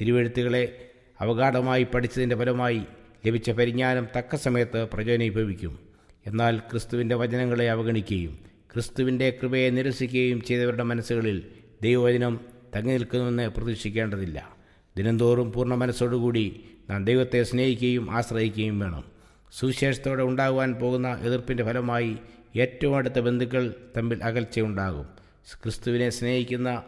തിരുവെഴുത്തുകളെ 0.00 0.90
അവഗാഢമായി 1.20 1.82
പഠിച്ചതിന്റെ 1.82 2.36
ഫലമായി 2.36 2.82
ലഭിച്ച 3.26 3.50
പരിജ്ഞാനം 3.50 4.08
തക്ക 4.18 4.36
സമയത്ത് 4.36 4.88
പ്രചോദനീഭവിക്കും. 4.92 5.78
എന്നാൽ 6.26 6.58
ക്രിസ്തുവിന്റെ 6.58 7.14
വചനങ്ങളെ 7.14 7.70
അവഗണിക്കുകയും 7.70 8.38
ക്രിസ്തുവിന്റെ 8.72 9.38
കൃപയെ 9.42 9.70
നിരസിക്കുകയും 9.70 10.42
ചെയ്തവരുടെ 10.42 10.82
മനസ്സുകളിൽ 10.82 11.42
ദൈവവചനം 11.82 12.40
തങ്ങി 12.76 12.92
നിൽക്കുന്നുവെന്ന് 12.92 13.48
പ്രതീക്ഷിക്കേണ്ടതില്ല. 13.48 14.56
ദിനംതോറും 14.96 15.52
പൂർണ 15.52 15.74
മനസ്സോടുകൂടി 15.74 16.60
നാം 16.90 17.04
ദൈവത്തെ 17.04 17.42
സ്നേഹിക്കുകയും 17.42 18.10
ആശ്രയിക്കുകയും 18.10 18.78
വേണം. 18.78 19.04
സുവിശേഷത്തോടെ 19.52 20.22
ഉണ്ടാകുവാൻ 20.22 20.74
പോകുന്ന 20.74 21.18
എതിർപ്പിന്റെ 21.22 21.64
ഫലമായി 21.64 22.16
ഏറ്റവും 22.56 22.96
അടുത്ത 22.96 23.20
ബന്ധുക്കൾ 23.20 23.74
തമ്മിൽ 23.96 24.24
അകൽച്ചയുണ്ടാകും 24.24 25.18
ക്രിസ്തുവിനെ 25.62 26.10
സ്നേഹിക്കുന്ന 26.10 26.82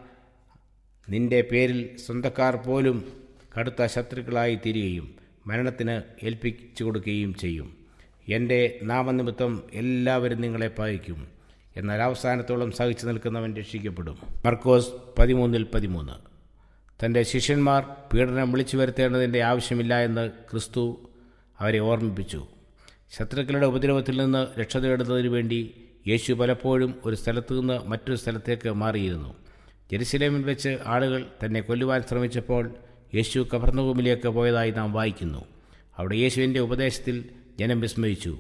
നിന്റെ 1.11 1.41
പേരിൽ 1.41 1.97
സ്വന്തക്കാർ 1.97 2.57
പോലും 2.57 3.13
കടുത്ത 3.59 3.87
ശത്രുക്കളായി 3.87 4.59
തീരുകയും 4.67 5.15
മരണത്തിന് 5.47 6.25
ഏൽപ്പിച്ചു 6.27 6.85
കൊടുക്കുകയും 6.85 7.35
ചെയ്യും. 7.35 7.77
എന്റെ 8.29 8.81
നാമനിമിത്തം 8.83 9.63
എല്ലാവരും 9.73 10.41
നിങ്ങളെ 10.41 10.69
പായിക്കും 10.69 11.29
എന്നാൽ 11.77 12.03
അവസാനത്തോളം 12.03 12.73
സഹിച്ചു 12.73 13.07
നിൽക്കുന്നവൻ 13.07 13.57
രക്ഷിക്കപ്പെടും. 13.57 14.19
മർക്കോസ് 14.47 14.89
പതിമൂന്നിൽ 15.19 15.67
പതിമൂന്ന്. 15.75 16.30
തന്റെ 17.05 17.23
ശിഷ്യന്മാർ 17.23 17.87
പീഡനം 18.15 18.53
വിളിച്ചു 18.53 18.77
വരുത്തേണ്ടതിന്റെ 18.77 19.43
ആവശ്യമില്ല 19.43 20.01
എന്ന് 20.01 20.31
ക്രിസ്തു 20.31 21.11
അവരെ 21.61 21.79
ഓർമ്മിപ്പിച്ചു. 21.79 22.47
ശത്രുക്കളുടെ 23.13 23.67
ഉപദ്രവത്തിൽ 23.67 24.25
നിന്ന് 24.25 24.61
രക്ഷ 24.61 24.77
നേടുന്നതിന് 24.77 25.29
വേണ്ടി 25.29 25.75
യേശു 26.09 26.33
പലപ്പോഴും 26.33 26.95
ഒരു 27.05 27.17
സ്ഥലത്തു 27.17 27.61
നിന്ന് 27.61 27.79
മറ്റൊരു 27.87 28.17
സ്ഥലത്തേക്ക് 28.17 28.69
മാറിയിരുന്നു. 28.69 29.35
ജെറുസലേമിൽ 29.93 30.45
വെച്ച് 30.45 30.79
ആളുകൾ 30.87 31.27
തന്നെ 31.45 31.61
കൊല്ലുവാൻ 31.61 32.03
ശ്രമിച്ചപ്പോൾ 32.03 32.75
യേശു 33.15 33.49
കബർന്നഭൂമിലേക്ക് 33.55 34.29
പോയതായി 34.29 34.71
നാം 34.71 34.93
വായിക്കുന്നു. 34.93 35.45
അവിടെ 35.97 36.15
യേശുവിന്റെ 36.15 36.61
ഉപദേശത്തിൽ 36.61 37.25
ജനം 37.59 37.81
വിസ്മയിച്ചു. 37.81 38.39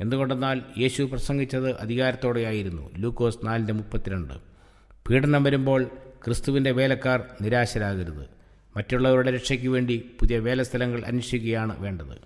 എന്തുകൊണ്ടെന്നാൽ 0.00 0.62
യേശു 0.78 1.02
പ്രസംഗിച്ചത് 1.02 1.78
അധികാരത്തോടെയായിരുന്നു. 1.78 2.90
ലൂക്കോസ് 2.96 3.38
നാലിന്റെ 3.44 3.72
മുപ്പത്തിരണ്ട്. 3.72 4.34
പീഡനം 5.10 5.42
വരുമ്പോൾ 5.42 5.90
ക്രിസ്തുവിന്റെ 6.24 6.70
വേലക്കാർ 6.70 7.24
നിരാശരാകരുത്. 7.40 8.28
മറ്റുള്ളവരുടെ 8.76 9.30
രക്ഷയ്ക്ക് 9.30 9.66
വേണ്ടി 9.66 10.10
പുതിയ 10.20 10.38
വേലസ്ഥലങ്ങൾ 10.38 11.04
അന്വേഷിക്കുകയാണ് 11.06 11.82
വേണ്ടത്. 11.82 12.18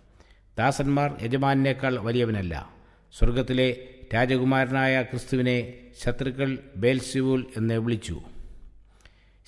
ദാസന്മാർ 0.58 1.14
യജമാനേക്കാൾ 1.22 1.98
വലിയവനല്ല. 1.98 2.70
സ്വർഗത്തിലെ 3.18 3.76
രാജകുമാരനായ 4.14 5.02
ക്രിസ്തുവിനെ 5.02 5.74
ശത്രുക്കൾ 6.02 6.58
ബേൽസിവൂൽ 6.76 7.46
എന്ന് 7.56 7.74
വിളിച്ചു. 7.74 8.22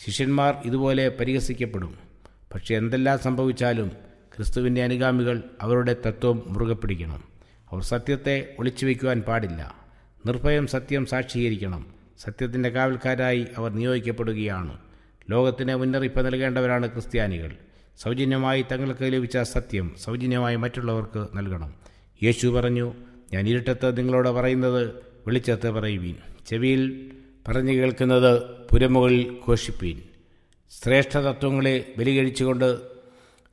ശിഷ്യന്മാർ 0.06 0.54
ഇതുപോലെ 0.64 1.08
പരിഹസിക്കപ്പെടും. 1.08 1.98
പക്ഷെ 2.54 2.74
എന്തെല്ലാം 2.74 3.18
സംഭവിച്ചാലും 3.18 3.88
ക്രിസ്തുവിന്റെ 4.36 4.82
അനുഗാമികൾ 4.82 5.42
അവരുടെ 5.60 5.96
തത്വം 6.06 6.42
മുറുകെ 6.46 6.74
പിടിക്കണം. 6.74 7.22
അവർ 7.72 7.82
സത്യത്തെ 7.82 8.54
ഒളിച്ചു 8.58 8.86
വയ്ക്കുവാൻ 8.86 9.20
പാടില്ല. 9.20 9.74
നിർഭയം 10.26 10.66
സത്യം 10.66 11.06
സാക്ഷീകരിക്കണം. 11.06 11.97
സത്യത്തിന്റെ 12.18 12.68
കാവൽക്കാരായി 12.68 13.46
അവർ 13.56 13.72
നിയോഗിക്കപ്പെടുകയാണ്. 13.72 14.78
ലോകത്തിന് 15.30 15.76
മുന്നറിയിപ്പ് 15.76 16.26
നൽകേണ്ടവരാണ് 16.26 16.92
ക്രിസ്ത്യാനികൾ. 16.92 17.52
സൗജന്യമായി 17.98 18.64
തങ്ങൾക്ക് 18.72 19.02
ലഭിച്ച 19.02 19.38
സത്യം 19.38 19.94
സൗജന്യമായി 20.04 20.56
മറ്റുള്ളവർക്ക് 20.56 21.26
നൽകണം. 21.34 21.74
യേശു 22.22 22.48
പറഞ്ഞു 22.48 22.94
ഞാൻ 23.32 23.48
ഇരുട്ടത്ത് 23.48 23.98
നിങ്ങളോട് 23.98 24.28
പറയുന്നത് 24.28 24.86
വെളിച്ചത്ത് 25.26 25.70
പറയുവീൻ. 25.70 26.14
ചെവിയിൽ 26.46 27.10
പറഞ്ഞു 27.48 27.72
കേൾക്കുന്നത് 27.72 28.42
പുരമുകളിൽ 28.42 29.36
ഘോഷിപ്പീൻ. 29.48 30.02
ശ്രേഷ്ഠ 30.82 31.18
തത്വങ്ങളെ 31.18 31.92
ബലികഴിച്ചുകൊണ്ട് 31.98 32.78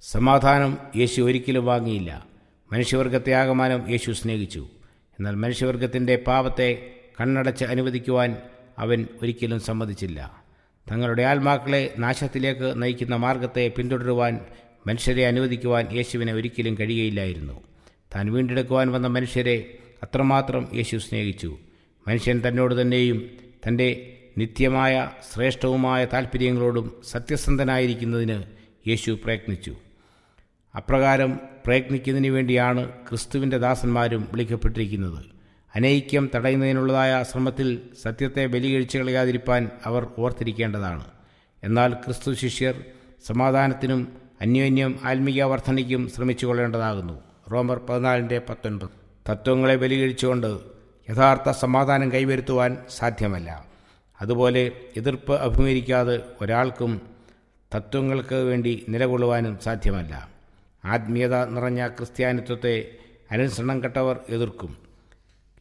സമാധാനം 0.01 0.77
യേശു 0.95 1.21
ഒരിക്കലും 1.21 1.65
വാങ്ങിയില്ല. 1.65 2.25
മനുഷ്യവർഗത്തെ 2.73 3.33
ആകമാനം 3.33 3.89
യേശു 3.89 4.11
സ്നേഹിച്ചു. 4.11 4.67
എന്നാൽ 5.19 5.35
മനുഷ്യവർഗത്തിന്റെ 5.35 6.15
പാപത്തെ 6.15 6.91
കണ്ണടച്ച് 7.21 7.65
അനുവദിക്കുവാൻ 7.65 8.37
അവൻ 8.79 9.07
ഒരിക്കലും 9.21 9.59
സമ്മതിച്ചില്ല. 9.59 10.45
തങ്ങളുടെ 10.91 11.23
ആത്മാക്കളെ 11.23 11.93
നാശത്തിലേക്ക് 11.97 12.81
നയിക്കുന്ന 12.81 13.15
മാർഗത്തെ 13.15 13.71
പിന്തുടരുവാൻ 13.77 14.39
മനുഷ്യരെ 14.87 15.27
അനുവദിക്കുവാൻ 15.27 15.87
യേശുവിനെ 15.93 16.33
ഒരിക്കലും 16.33 16.77
കഴിയുകയില്ലായിരുന്നു. 16.79 17.61
താൻ 18.15 18.31
വീണ്ടെടുക്കുവാൻ 18.31 18.91
വന്ന 18.91 19.07
മനുഷ്യരെ 19.07 19.77
അത്രമാത്രം 20.03 20.69
യേശു 20.73 20.97
സ്നേഹിച്ചു. 20.97 21.57
മനുഷ്യൻ 22.07 22.41
തന്നോട് 22.47 22.81
തന്നെയും 22.81 23.29
തന്റെ 23.67 24.17
നിത്യമായ 24.37 25.11
ശ്രേഷ്ഠവുമായ 25.33 26.05
താൽപ്പര്യങ്ങളോടും 26.05 27.01
സത്യസന്ധനായിരിക്കുന്നതിന് 27.09 28.43
യേശു 28.87 29.19
പ്രയത്നിച്ചു. 29.23 29.75
അപ്രകാരം 30.75 31.39
പ്രയത്നിക്കുന്നതിന് 31.65 32.33
വേണ്ടിയാണ് 32.33 32.89
ക്രിസ്തുവിന്റെ 32.89 33.57
ദാസന്മാരും 33.57 34.27
വിളിക്കപ്പെട്ടിരിക്കുന്നത്. 34.31 35.34
അനൈക്യം 35.75 36.29
തടയുന്നതിനുള്ളതായ 36.35 37.23
ശ്രമത്തിൽ 37.23 37.81
സത്യത്തെ 38.01 38.45
ബലികഴിച്ചു 38.45 38.97
കളയാതിരിപ്പാൻ 38.97 39.69
അവർ 39.85 40.07
ഓർത്തിരിക്കേണ്ടതാണ്. 40.17 41.03
എന്നാൽ 41.63 41.93
ക്രിസ്തു 41.93 42.33
ശിഷ്യർ 42.33 42.83
സമാധാനത്തിനും 43.27 44.13
അന്യോന്യം 44.41 44.99
ആത്മീയ 45.03 45.43
വർധനയ്ക്കും 45.43 46.09
ശ്രമിച്ചു 46.09 46.45
കൊള്ളേണ്ടതാകുന്നു. 46.45 47.21
റോമർ 47.51 47.77
പതിനാലിന്റെ 47.89 48.41
പത്തൊൻപത്. 48.49 48.89
തത്വങ്ങളെ 49.31 49.75
ബലികഴിച്ചുകൊണ്ട് 49.75 50.59
യഥാർത്ഥ 51.09 51.51
സമാധാനം 51.51 52.11
കൈവരുത്തുവാൻ 52.11 52.77
സാധ്യമല്ല. 52.89 53.65
അതുപോലെ 54.21 54.71
എതിർപ്പ് 54.97 55.33
അഭിമുഖീകരിക്കാതെ 55.33 56.19
ഒരാൾക്കും 56.41 57.01
തത്വങ്ങൾക്ക് 57.75 58.35
വേണ്ടി 58.35 58.85
നിലകൊള്ളുവാനും 58.89 59.59
സാധ്യമല്ല. 59.63 60.29
ആത്മീയത 60.85 61.45
നിറഞ്ഞ 61.45 61.87
ക്രിസ്ത്യാനിത്വത്തെ 61.87 62.87
അനുസരണം 63.31 63.83
കെട്ടവർ 63.83 64.19
എതിർക്കും. 64.29 64.84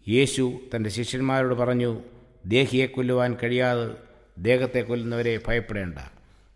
യേശു 0.09 0.61
തന്റെ 0.77 0.90
ശിഷ്യന്മാരോട് 0.90 1.55
പറഞ്ഞു 1.55 2.01
ദേഹിയെ 2.47 2.87
കൊല്ലുവാൻ 2.87 3.37
കഴിയാതെ 3.43 3.90
ദേഹത്തെ 4.38 4.81
കൊല്ലുന്നവരെ 4.81 5.40
ഭയപ്പെടേണ്ട. 5.49 5.99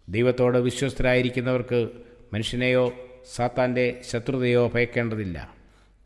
ദൈവത്തോട് 0.08 0.58
വിശ്വസ്തരായിരിക്കുന്നവർക്ക് 0.58 1.88
മനുഷ്യനെയോ 2.32 2.92
സാത്താന്റെ 3.34 4.00
ശത്രുതയോ 4.10 4.70
ഭയക്കേണ്ടതില്ല. 4.74 5.54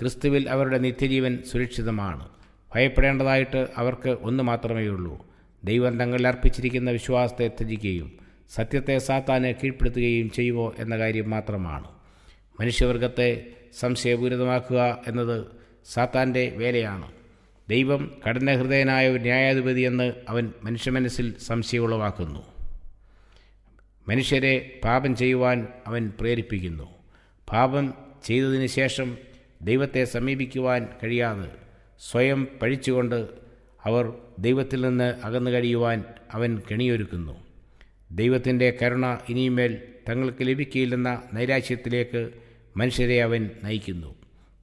ക്രിസ്തുവിൽ 0.00 0.48
അവരുടെ 0.48 0.78
നിത്യജീവൻ 0.78 1.38
സുരക്ഷിതമാണ്. 1.52 2.28
ഭയപ്പെടേണ്ടതായിട്ട് 2.74 3.68
അവർക്ക് 3.76 4.08
ഒന്ന് 4.08 4.42
മാത്രമേ 4.42 4.86
ഉള്ളൂ. 4.86 5.26
ദൈവം 5.64 6.00
തങ്ങളിൽ 6.00 6.28
അർപ്പിച്ചിരിക്കുന്ന 6.28 6.90
വിശ്വാസത്തെ 6.90 7.48
ത്യജിക്കുകയും 7.48 8.12
സത്യത്തെ 8.50 8.98
സാത്താന് 8.98 9.54
കീഴ്പ്പെടുത്തുകയും 9.54 10.30
ചെയ്യുമോ 10.30 10.74
എന്ന 10.78 10.98
കാര്യം 10.98 11.30
മാത്രമാണ്. 11.30 11.88
മനുഷ്യവർഗത്തെ 12.60 13.46
സംശയപൂരിതമാക്കുക 13.78 15.02
എന്നത് 15.06 15.46
സാത്താന്റെ 15.92 16.52
വേലയാണ്. 16.56 17.21
ദൈവം 17.68 18.10
കഠിനഹൃദയനായ 18.28 19.08
ഒരു 19.08 19.18
ന്യായാധിപതിയെന്ന് 19.18 20.12
അവൻ 20.28 20.52
മനുഷ്യമനസ്സിൽ 20.62 21.34
സംശയമുളവാക്കുന്നു. 21.38 22.52
മനുഷ്യരെ 24.08 24.80
പാപം 24.84 25.16
ചെയ്യുവാൻ 25.16 25.66
അവൻ 25.86 26.12
പ്രേരിപ്പിക്കുന്നു. 26.20 26.88
പാപം 27.52 27.94
ചെയ്തതിന് 28.24 28.66
ശേഷം 28.66 29.18
ദൈവത്തെ 29.62 30.04
സമീപിക്കുവാൻ 30.04 30.88
കഴിയാതെ 31.04 31.52
സ്വയം 32.10 32.48
പഴിച്ചുകൊണ്ട് 32.62 33.28
അവർ 33.84 34.12
ദൈവത്തിൽ 34.38 34.80
നിന്ന് 34.80 35.14
അകന്നു 35.24 35.50
കഴിയുവാൻ 35.50 36.04
അവൻ 36.32 36.62
കെണിയൊരുക്കുന്നു. 36.70 37.44
ദൈവത്തിന്റെ 38.10 38.78
കരുണ 38.82 39.16
ഇനിയുമേൽ 39.28 39.82
തങ്ങൾക്ക് 40.08 40.38
ലഭിക്കില്ലെന്ന 40.42 41.22
നൈരാശ്യത്തിലേക്ക് 41.34 42.30
മനുഷ്യരെ 42.76 43.22
അവൻ 43.22 43.50
നയിക്കുന്നു. 43.64 44.14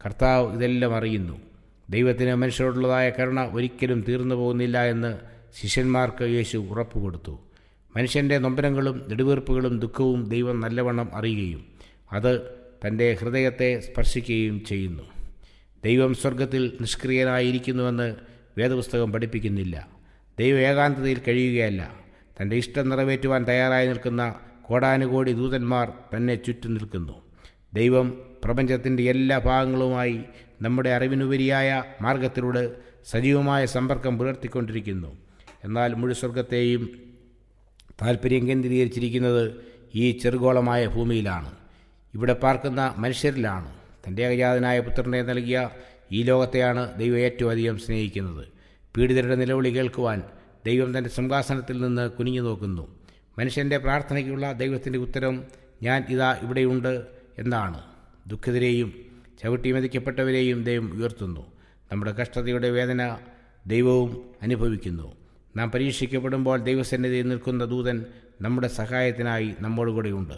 കർത്താവ് 0.05 0.53
ഇതെല്ലാം 0.53 0.95
അറിയുന്നു. 0.95 1.41
ദൈവത്തിന് 1.89 2.35
മനുഷ്യരോടുള്ളതായ 2.35 3.09
കരുണ 3.09 3.39
ഒരിക്കലും 3.39 4.05
തീർന്നു 4.07 4.35
പോകുന്നില്ല 4.35 4.85
എന്ന് 4.85 5.17
ശിഷ്യന്മാർക്ക് 5.61 6.23
യേശു 6.23 6.57
ഉറപ്പുകൊടുത്തു. 6.57 7.39
മനുഷ്യന്റെ 7.97 8.37
നൊമ്പരങ്ങളും 8.37 9.05
നെടുവീർപ്പുകളും 9.09 9.79
ദുഃഖവും 9.79 10.29
ദൈവം 10.29 10.59
നല്ലവണ്ണം 10.59 11.15
അറിയുകയും 11.15 11.65
അത് 12.11 12.41
തന്റെ 12.87 13.17
ഹൃദയത്തെ 13.21 13.79
സ്പർശിക്കുകയും 13.79 14.65
ചെയ്യുന്നു. 14.65 15.03
ദൈവം 15.83 16.13
സ്വർഗത്തിൽ 16.13 16.77
നിഷ്ക്രിയനായിരിക്കുന്നുവെന്ന് 16.81 18.15
വേദപുസ്തകം 18.57 19.11
പഠിപ്പിക്കുന്നില്ല. 19.11 19.87
ദൈവം 20.39 20.59
ഏകാന്തതയിൽ 20.59 21.21
കഴിയുകയല്ല. 21.27 21.93
തന്റെ 22.41 22.55
ഇഷ്ടം 22.55 22.89
നിറവേറ്റുവാൻ 22.89 23.43
തയ്യാറായി 23.43 23.87
നിൽക്കുന്ന 23.87 24.35
കോടാനുകോടി 24.61 25.31
ദൂതന്മാർ 25.31 25.93
തന്നെ 26.15 26.35
ചുറ്റും 26.35 26.73
നിൽക്കുന്നു. 26.73 27.21
ദൈവം 27.73 28.21
പ്രപഞ്ചത്തിന്റെ 28.45 29.03
എല്ലാ 29.03 29.37
ഭാഗങ്ങളുമായി 29.37 30.19
നമ്മുടെ 30.61 30.89
അറിവിനുപരിയായ 30.89 31.83
മാർഗത്തിലൂടെ 32.01 32.71
സജീവമായ 33.05 33.65
സമ്പർക്കം 33.65 34.17
പുലർത്തിക്കൊണ്ടിരിക്കുന്നു. 34.17 35.17
എന്നാൽ 35.63 35.93
മുഴുസ്വർഗത്തെയും 35.93 36.89
താല്പര്യം 38.01 38.47
കേന്ദ്രീകരിച്ചിരിക്കുന്നത് 38.47 39.51
ഈ 39.95 40.11
ചെറുഗോളമായ 40.11 40.87
ഭൂമിയിലാണ്. 40.87 41.51
ഇവിടെ 42.13 42.33
പാർക്കുന്ന 42.33 42.93
മനുഷ്യരിലാണ്. 42.97 43.73
തന്റെ 44.07 44.23
ഏകജാതനായ 44.23 44.79
പുത്രനെ 44.79 45.21
നൽകിയ 45.21 45.69
ഈ 46.11 46.23
ലോകത്തെയാണ് 46.23 46.99
ദൈവം 46.99 47.17
ഏറ്റവും 47.17 47.51
അധികം 47.51 47.77
സ്നേഹിക്കുന്നത്. 47.77 48.47
പീഡിതരുടെ 48.97 49.35
നിലവിളി 49.35 49.69
കേൾക്കുവാൻ 49.69 50.23
ദൈവം 50.65 50.97
തന്റെ 50.97 51.09
സിംഹാസനത്തിൽ 51.09 51.81
നിന്ന് 51.81 52.09
കുനിഞ്ഞു 52.09 52.41
നോക്കുന്നു. 52.41 52.99
മനുഷ്യന്റെ 53.39 53.77
പ്രാർത്ഥനയ്ക്കുള്ള 53.77 54.51
ദൈവത്തിന്റെ 54.51 54.99
ഉത്തരം 54.99 55.43
ഞാൻ 55.83 56.05
ഇതാ 56.09 56.39
ഇവിടെയുണ്ട് 56.43 57.05
എന്നാണ്. 57.37 57.81
ദുഃഖിതരെയും 58.27 59.08
ചവിട്ടി 59.41 59.71
മതിക്കപ്പെട്ടവരെയും 59.71 60.63
ദൈവം 60.63 60.93
ഉയർത്തുന്നു. 60.93 61.51
നമ്മുടെ 61.91 62.11
കഷ്ടതയുടെ 62.11 62.69
വേദന 62.69 63.17
ദൈവവും 63.67 64.29
അനുഭവിക്കുന്നു. 64.41 65.15
നാം 65.57 65.71
പരീക്ഷിക്കപ്പെടുമ്പോൾ 65.71 66.59
ദൈവസന്നിധിയിൽ 66.59 67.27
നിൽക്കുന്ന 67.27 67.65
ദൂതൻ 67.65 68.05
നമ്മുടെ 68.41 68.67
സഹായത്തിനായി 68.67 69.53
നമ്മോടുകൂടെയുണ്ട് 69.59 70.33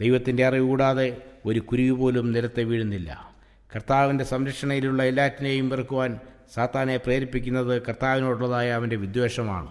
ദൈവത്തിന്റെ 0.00 0.46
അറിവ് 0.46 0.66
കൂടാതെ 0.66 1.16
ഒരു 1.46 1.60
കുരുവി 1.60 1.90
പോലും 1.90 2.32
നിരത്തെ 2.32 2.62
വീഴുന്നില്ല. 2.62 3.34
കർത്താവിന്റെ 3.76 4.24
സംരക്ഷണയിലുള്ള 4.24 5.02
എല്ലാറ്റിനെയും 5.02 5.68
വെറുക്കുവാൻ 5.68 6.18
സാത്താനെ 6.54 6.96
പ്രേരിപ്പിക്കുന്നത് 6.96 7.82
കർത്താവിനോടുള്ളതായ 7.82 8.70
അവന്റെ 8.70 8.96
വിദ്വേഷമാണ്. 8.96 9.70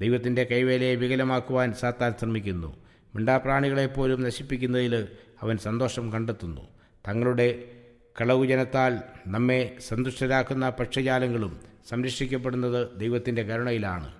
ദൈവത്തിന്റെ 0.00 0.44
കൈവേലയെ 0.44 0.94
വികലമാക്കുവാൻ 0.94 1.72
സാത്താൻ 1.72 2.14
ശ്രമിക്കുന്നു. 2.18 2.76
മിണ്ടാപ്രാണികളെപ്പോലും 3.16 4.22
നശിപ്പിക്കുന്നതിൽ 4.22 5.08
അവൻ 5.42 5.58
സന്തോഷം 5.58 6.12
കണ്ടെത്തുന്നു. 6.12 6.60
തങ്ങളുടെ 7.08 7.64
കളവുജനത്താൽ 8.20 8.98
നമ്മെ 9.26 9.76
സന്തുഷ്ടരാക്കുന്ന 9.88 10.70
പക്ഷജാലങ്ങളും 10.70 11.60
സംരക്ഷിക്കപ്പെടുന്നത് 11.88 12.98
ദൈവത്തിന്റെ 12.98 13.42
കരുണയിലാണ്. 13.42 14.12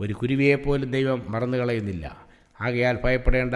ഒരു 0.00 0.12
കുരുവിയെപ്പോലും 0.12 0.90
ദൈവം 0.90 1.24
മറന്നുകളയുന്നില്ല. 1.28 2.26
ആകയാൽ 2.60 2.98
ഭയപ്പെടേണ്ട 3.04 3.54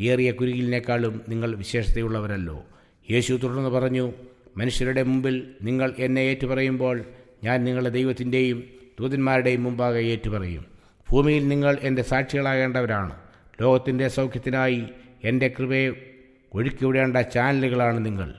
ഏറിയ 0.00 0.30
കുരുകിലിനേക്കാളും 0.30 1.22
നിങ്ങൾ 1.28 1.54
വിശേഷതയുള്ളവരല്ലോ. 1.54 2.64
യേശു 3.10 3.34
തുടർന്ന് 3.34 3.68
പറഞ്ഞു 3.68 4.12
മനുഷ്യരുടെ 4.56 5.02
മുമ്പിൽ 5.02 5.54
നിങ്ങൾ 5.62 5.94
എന്നെ 5.98 6.20
ഏറ്റുപറയുമ്പോൾ 6.20 7.04
ഞാൻ 7.44 7.64
നിങ്ങളുടെ 7.64 7.88
ദൈവത്തിന്റെയും 7.88 8.64
ദൂതന്മാരുടെയും 9.00 9.64
മുമ്പാകെ 9.64 9.98
ഏറ്റുപറയും. 9.98 10.64
ഭൂമിയിൽ 11.10 11.48
നിങ്ങൾ 11.48 11.78
എന്റെ 11.80 12.02
സാക്ഷികളാകേണ്ടവരാണ്. 12.02 13.16
ലോകത്തിന്റെ 13.62 14.08
സൗഖ്യത്തിനായി 14.08 14.84
എന്റെ 15.24 15.54
കൃപയെ 15.58 15.92
ഒഴുക്കിവിടേണ്ട 16.52 17.16
ചാനലുകളാണ് 17.16 18.04
നിങ്ങൾ. 18.04 18.34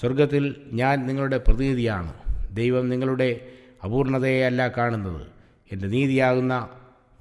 സ്വർഗത്തിൽ 0.00 0.56
ഞാൻ 0.72 1.06
നിങ്ങളുടെ 1.06 1.38
പ്രതിനിധിയാണ്. 1.38 2.12
ദൈവം 2.52 2.88
നിങ്ങളുടെ 2.88 3.40
അപൂർണതയെയല്ല 3.84 4.68
കാണുന്നത്. 4.68 5.26
എന്റെ 5.72 5.88
നീതിയാകുന്ന 5.88 6.68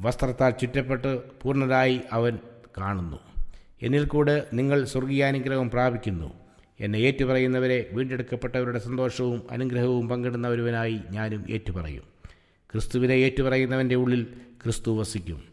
വസ്ത്രത്താൽ 0.01 0.49
ചുറ്റപ്പെട്ട് 0.49 1.21
പൂർണരായി 1.41 2.01
അവൻ 2.11 2.37
കാണുന്നു. 2.77 3.19
എന്നിൽ 3.81 4.05
കൂടെ 4.05 4.47
നിങ്ങൾ 4.53 4.85
സ്വർഗീയാനുഗ്രഹം 4.85 5.69
പ്രാപിക്കുന്നു. 5.69 6.33
എന്നെ 6.79 6.97
ഏറ്റുപറയുന്നവരെ 6.97 7.89
വീണ്ടെടുക്കപ്പെട്ടവരുടെ 7.93 8.79
സന്തോഷവും 8.79 9.41
അനുഗ്രഹവും 9.51 10.09
പങ്കിടുന്നവരുവനായി 10.09 10.99
ഞാനും 11.11 11.45
ഏറ്റുപറയും. 11.49 12.03
ക്രിസ്തുവിനെ 12.71 13.13
ഏറ്റുപറയുന്നവന്റെ 13.13 13.95
ഉള്ളിൽ 13.95 14.27
ക്രിസ്തു 14.63 14.99
വസിക്കും. 14.99 15.43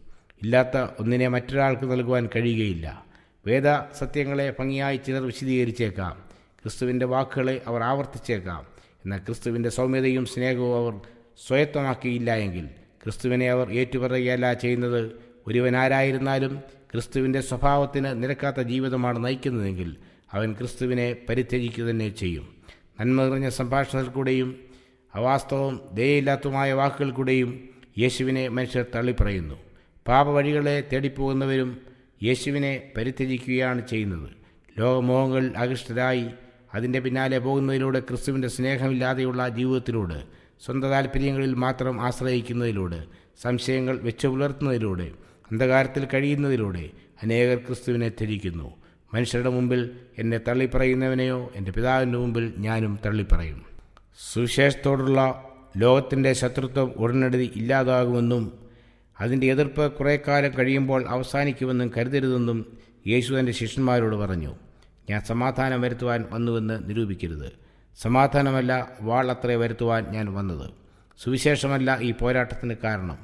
ഇല്ലാത്ത 0.43 0.87
ഒന്നിനെ 0.99 1.29
മറ്റൊരാൾക്ക് 1.29 1.91
നൽകുവാൻ 1.91 2.29
കഴിയുകയില്ല. 2.37 3.05
വേദ 3.47 3.69
സത്യങ്ങളെ 3.99 4.55
ഭംഗിയായി 4.59 4.97
ചിലർ 4.97 5.23
വിശദീകരിച്ചേക്കാം. 5.23 6.28
ക്രിസ്തുവിന്റെ 6.63 7.07
വാക്കുകളെ 7.07 7.63
അവർ 7.67 7.83
ആവർത്തിച്ചേക്കാം. 7.83 8.67
എന്നാൽ 9.05 9.19
ക്രിസ്തുവിന്റെ 9.19 9.69
സൗമ്യതയും 9.69 10.27
സ്നേഹവും 10.27 10.77
അവർ 10.77 11.01
സ്വയത്തമാക്കിയില്ല 11.47 12.37
എങ്കിൽ 12.37 12.67
ക്രിസ്തുവിനെ 13.05 13.51
അവർ 13.51 13.73
ഏറ്റുപറയുകയല്ല 13.73 14.53
ചെയ്യുന്നത്. 14.53 15.13
ഒരുവനാരായിരുന്നാലും 15.47 16.61
ക്രിസ്തുവിന്റെ 16.93 17.41
സ്വഭാവത്തിന് 17.41 18.23
നിരക്കാത്ത 18.23 18.61
ജീവിതമാണ് 18.61 19.25
നയിക്കുന്നതെങ്കിൽ 19.25 19.97
അവൻ 20.33 20.53
ക്രിസ്തുവിനെ 20.53 21.17
പരിത്യജിക്കുക 21.29 21.85
തന്നെ 21.85 22.09
ചെയ്യും. 22.09 22.57
നന്മ 23.01 23.23
നിറഞ്ഞ 23.23 23.49
സംഭാഷണത്തിൽ 23.49 24.11
കൂടെയും 24.11 24.61
അവാസ്തവം 25.15 25.81
ദയയില്ലാത്തതുമായ 25.93 26.73
വാക്കുകൾ 26.73 27.11
കൂടെയും 27.11 27.69
യേശുവിനെ 27.99 28.49
മനുഷ്യർ 28.49 28.87
തള്ളിപ്പറയുന്നു. 28.95 29.55
പാപവഴികളെ 30.09 30.89
തേടിപ്പോകുന്നവരും 30.93 31.81
യേശുവിനെ 32.23 32.93
പരിത്യജിക്കുകയാണ് 32.97 33.89
ചെയ്യുന്നത്. 33.89 34.31
ലോകമോഹങ്ങൾ 34.79 35.53
ആകൃഷ്ടരായി 35.57 36.27
അതിന്റെ 36.75 36.99
പിന്നാലെ 36.99 37.39
പോകുന്നതിലൂടെ 37.39 38.01
ക്രിസ്തുവിന്റെ 38.01 38.49
സ്നേഹമില്ലാതെയുള്ള 38.49 39.49
ജീവിതത്തിലൂടെ 39.49 40.23
സ്വന്തം 40.65 40.89
താല്പര്യങ്ങളിൽ 40.89 41.55
മാത്രം 41.55 42.01
ആശ്രയിക്കുന്നതിലൂടെ 42.01 43.05
സംശയങ്ങൾ 43.43 43.99
വെച്ചു 43.99 44.29
പുലർത്തുന്നതിലൂടെ 44.29 45.11
അന്ധകാരത്തിൽ 45.53 46.09
കഴിയുന്നതിലൂടെ 46.15 46.91
അനേകർ 47.23 47.59
ക്രിസ്തുവിനെ 47.59 48.09
ത്യജിക്കുന്നു. 48.09 48.77
മനുഷ്യരുടെ 49.15 49.51
മുമ്പിൽ 49.51 49.91
എന്നെ 50.19 50.39
തള്ളിപ്പറയുന്നവനെയോ 50.39 51.53
എന്റെ 51.55 51.73
പിതാവിന്റെ 51.73 52.19
മുമ്പിൽ 52.19 52.53
ഞാനും 52.59 52.99
തള്ളിപ്പറയും. 53.07 53.63
സുവിശേഷത്തോടുള്ള 54.33 55.45
ലോകത്തിന്റെ 55.77 56.33
ശത്രുത്വം 56.33 56.93
ഉടനടി 56.97 57.53
ഇല്ലാതാകുമെന്നും 57.57 58.53
അതിന്റെ 59.21 59.47
എതിർപ്പ് 59.47 59.93
കുറേക്കാലം 59.93 60.59
കഴിയുമ്പോൾ 60.59 61.07
അവസാനിക്കുമെന്നും 61.09 61.93
കരുതരുതെന്നും 61.97 62.67
യേശു 63.07 63.35
തന്റെ 63.35 63.53
ശിഷ്യന്മാരോട് 63.53 64.17
പറഞ്ഞു. 64.17 64.55
ഞാൻ 65.11 65.21
സമാധാനം 65.21 65.81
വരുത്തുവാൻ 65.81 66.25
വന്നുവെന്ന് 66.31 66.91
നിരൂപിക്കരുത്. 66.91 67.53
സമാധാനമല്ല 68.01 68.89
വാൾ 69.01 69.31
അത്രേ 69.31 69.55
വരുത്തുവാൻ 69.55 70.05
ഞാൻ 70.05 70.35
വന്നത്. 70.35 70.71
സുവിശേഷമല്ല 71.19 71.99
ഈ 72.01 72.11
പോരാട്ടത്തിന് 72.11 72.75
കാരണം. 72.85 73.19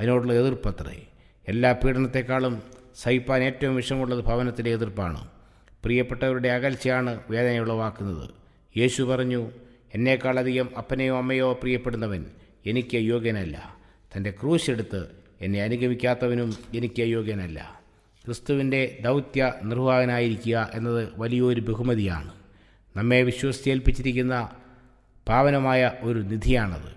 അതിനോടുള്ള 0.00 0.32
എതിർപ്പത്രേ. 0.32 1.06
എല്ലാ 1.48 1.72
പീഡനത്തെക്കാളും 1.72 2.62
സഹിപ്പാൻ 2.96 3.42
ഏറ്റവും 3.42 3.76
വിഷമുള്ളത് 3.76 4.24
ഭവനത്തിലെ 4.24 4.70
എതിർപ്പാണ്. 4.70 5.28
പ്രിയപ്പെട്ടവരുടെ 5.84 6.48
അകൽച്ചയാണ് 6.48 7.20
വേദനയുളവാക്കുന്നത്. 7.30 8.30
യേശു 8.78 9.02
പറഞ്ഞു 9.02 9.50
എന്നേക്കാളധികം 9.94 10.68
അപ്പനെയോ 10.78 11.16
അമ്മയോ 11.16 11.52
പ്രിയപ്പെടുന്നവൻ 11.52 12.26
എനിക്ക് 12.66 12.96
യോഗ്യനല്ല. 12.96 13.76
തന്റെ 14.16 14.30
ക്രൂശെടുത്ത് 14.30 15.06
എന്നെ 15.40 15.62
അനുഗമിക്കാത്തവനും 15.62 16.54
എനിക്ക് 16.74 17.02
യോഗ്യനല്ല. 17.02 17.83
ക്രിസ്തുവിന്റെ 18.24 18.98
ദൗത്യ 19.04 19.52
നിർവാഹകനായിരിക്കുക 19.64 20.70
എന്നത് 20.74 21.08
വലിയൊരു 21.16 21.60
ബഹുമതിയാണ്. 21.60 22.32
നമ്മെ 22.96 23.22
വിശ്വസിച്ചേൽപ്പിച്ചിരിക്കുന്ന 23.22 24.48
പാവനമായ 25.28 25.92
ഒരു 26.02 26.18
നിധിയാണത്. 26.18 26.96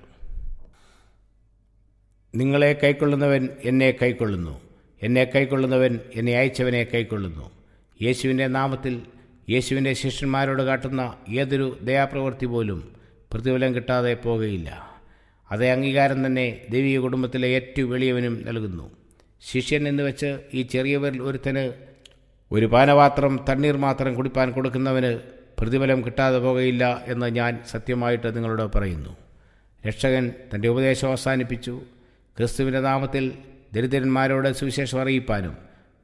നിങ്ങളെ 2.36 2.80
കൈക്കൊള്ളുന്നവൻ 2.84 3.50
എന്നെ 3.64 3.92
കൈക്കൊള്ളുന്നു. 4.02 4.62
എന്നെ 5.02 5.24
കൈക്കൊള്ളുന്നവൻ 5.24 6.00
എന്നെ 6.16 6.34
അയച്ചവനെ 6.34 6.84
കൈക്കൊള്ളുന്നു. 6.84 7.52
യേശുവിന്റെ 8.02 8.48
നാമത്തിൽ 8.48 9.02
യേശുവിന്റെ 9.50 9.94
ശിഷ്യന്മാരോട് 9.94 10.64
കാട്ടുന്ന 10.64 11.18
ഏതൊരു 11.30 11.78
ദയാപ്രവൃത്തി 11.82 12.46
പോലും 12.46 12.94
പ്രതിഫലം 13.34 13.76
കിട്ടാതെ 13.76 14.14
പോകുകയില്ല 14.14 15.00
അതേ 15.52 15.72
അംഗീകാരം 15.72 16.26
തന്നെ 16.26 16.62
ദൈവിക 16.70 17.00
കുടുംബത്തിലെ 17.00 17.48
ഏറ്റവും 17.48 17.96
എളിയവനും 17.96 18.46
നൽകുന്നു. 18.46 19.07
ശിഷ്യൻ 19.42 19.88
എന്ന് 19.88 20.04
വെച്ച് 20.04 20.40
ഈ 20.54 20.62
ചെറിയവരിൽ 20.62 21.22
ഒരുത്തന് 21.22 21.74
ഒരു 22.52 22.66
പാനപാത്രം 22.66 23.46
തണ്ണീർ 23.50 23.78
മാത്രം 23.78 24.16
കുടിപ്പാൻ 24.16 24.52
കൊടുക്കുന്നവന് 24.52 25.20
പ്രതിഫലം 25.60 26.06
കിട്ടാതെ 26.06 26.38
പോകുകയില്ല 26.38 27.04
എന്ന് 27.08 27.26
ഞാൻ 27.26 27.60
സത്യമായിട്ട് 27.70 28.36
നിങ്ങളോട് 28.36 28.78
പറയുന്നു. 28.78 29.18
രക്ഷകൻ 29.88 30.34
തന്റെ 30.56 30.68
ഉപദേശം 30.68 31.08
അവസാനിപ്പിച്ചു. 31.08 31.82
ക്രിസ്തുവിന്റെ 32.38 32.80
നാമത്തിൽ 32.80 33.32
ദരിദ്രന്മാരോട് 33.74 34.54
സുവിശേഷം 34.54 35.02
അറിയിപ്പാനും 35.02 35.58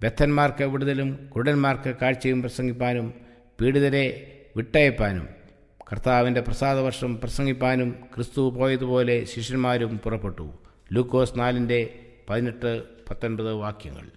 ബദ്ധന്മാർക്ക് 0.03 0.63
വിടുതലും 0.63 1.29
കുരുടന്മാർക്ക് 1.35 1.95
കാഴ്ചയും 2.01 2.41
പ്രസംഗിപ്പാനും 2.41 3.13
പീഡിതരെ 3.61 4.31
വിട്ടയപ്പാനും 4.55 5.27
കർത്താവിന്റെ 5.91 6.41
പ്രസാദവർഷം 6.41 7.19
പ്രസംഗിപ്പാനും 7.19 7.95
ക്രിസ്തു 8.15 8.41
പോയതുപോലെ 8.41 9.25
ശിഷ്യന്മാരും 9.25 9.97
പുറപ്പെട്ടു. 9.97 10.53
ലൂക്കോസ് 10.93 11.39
നാലിന്റെ 11.39 11.89
പതിനെട്ട് 12.29 12.92
പത്തൊൻപത് 13.09 13.53
വാക്യങ്ങൾ. 13.53 14.07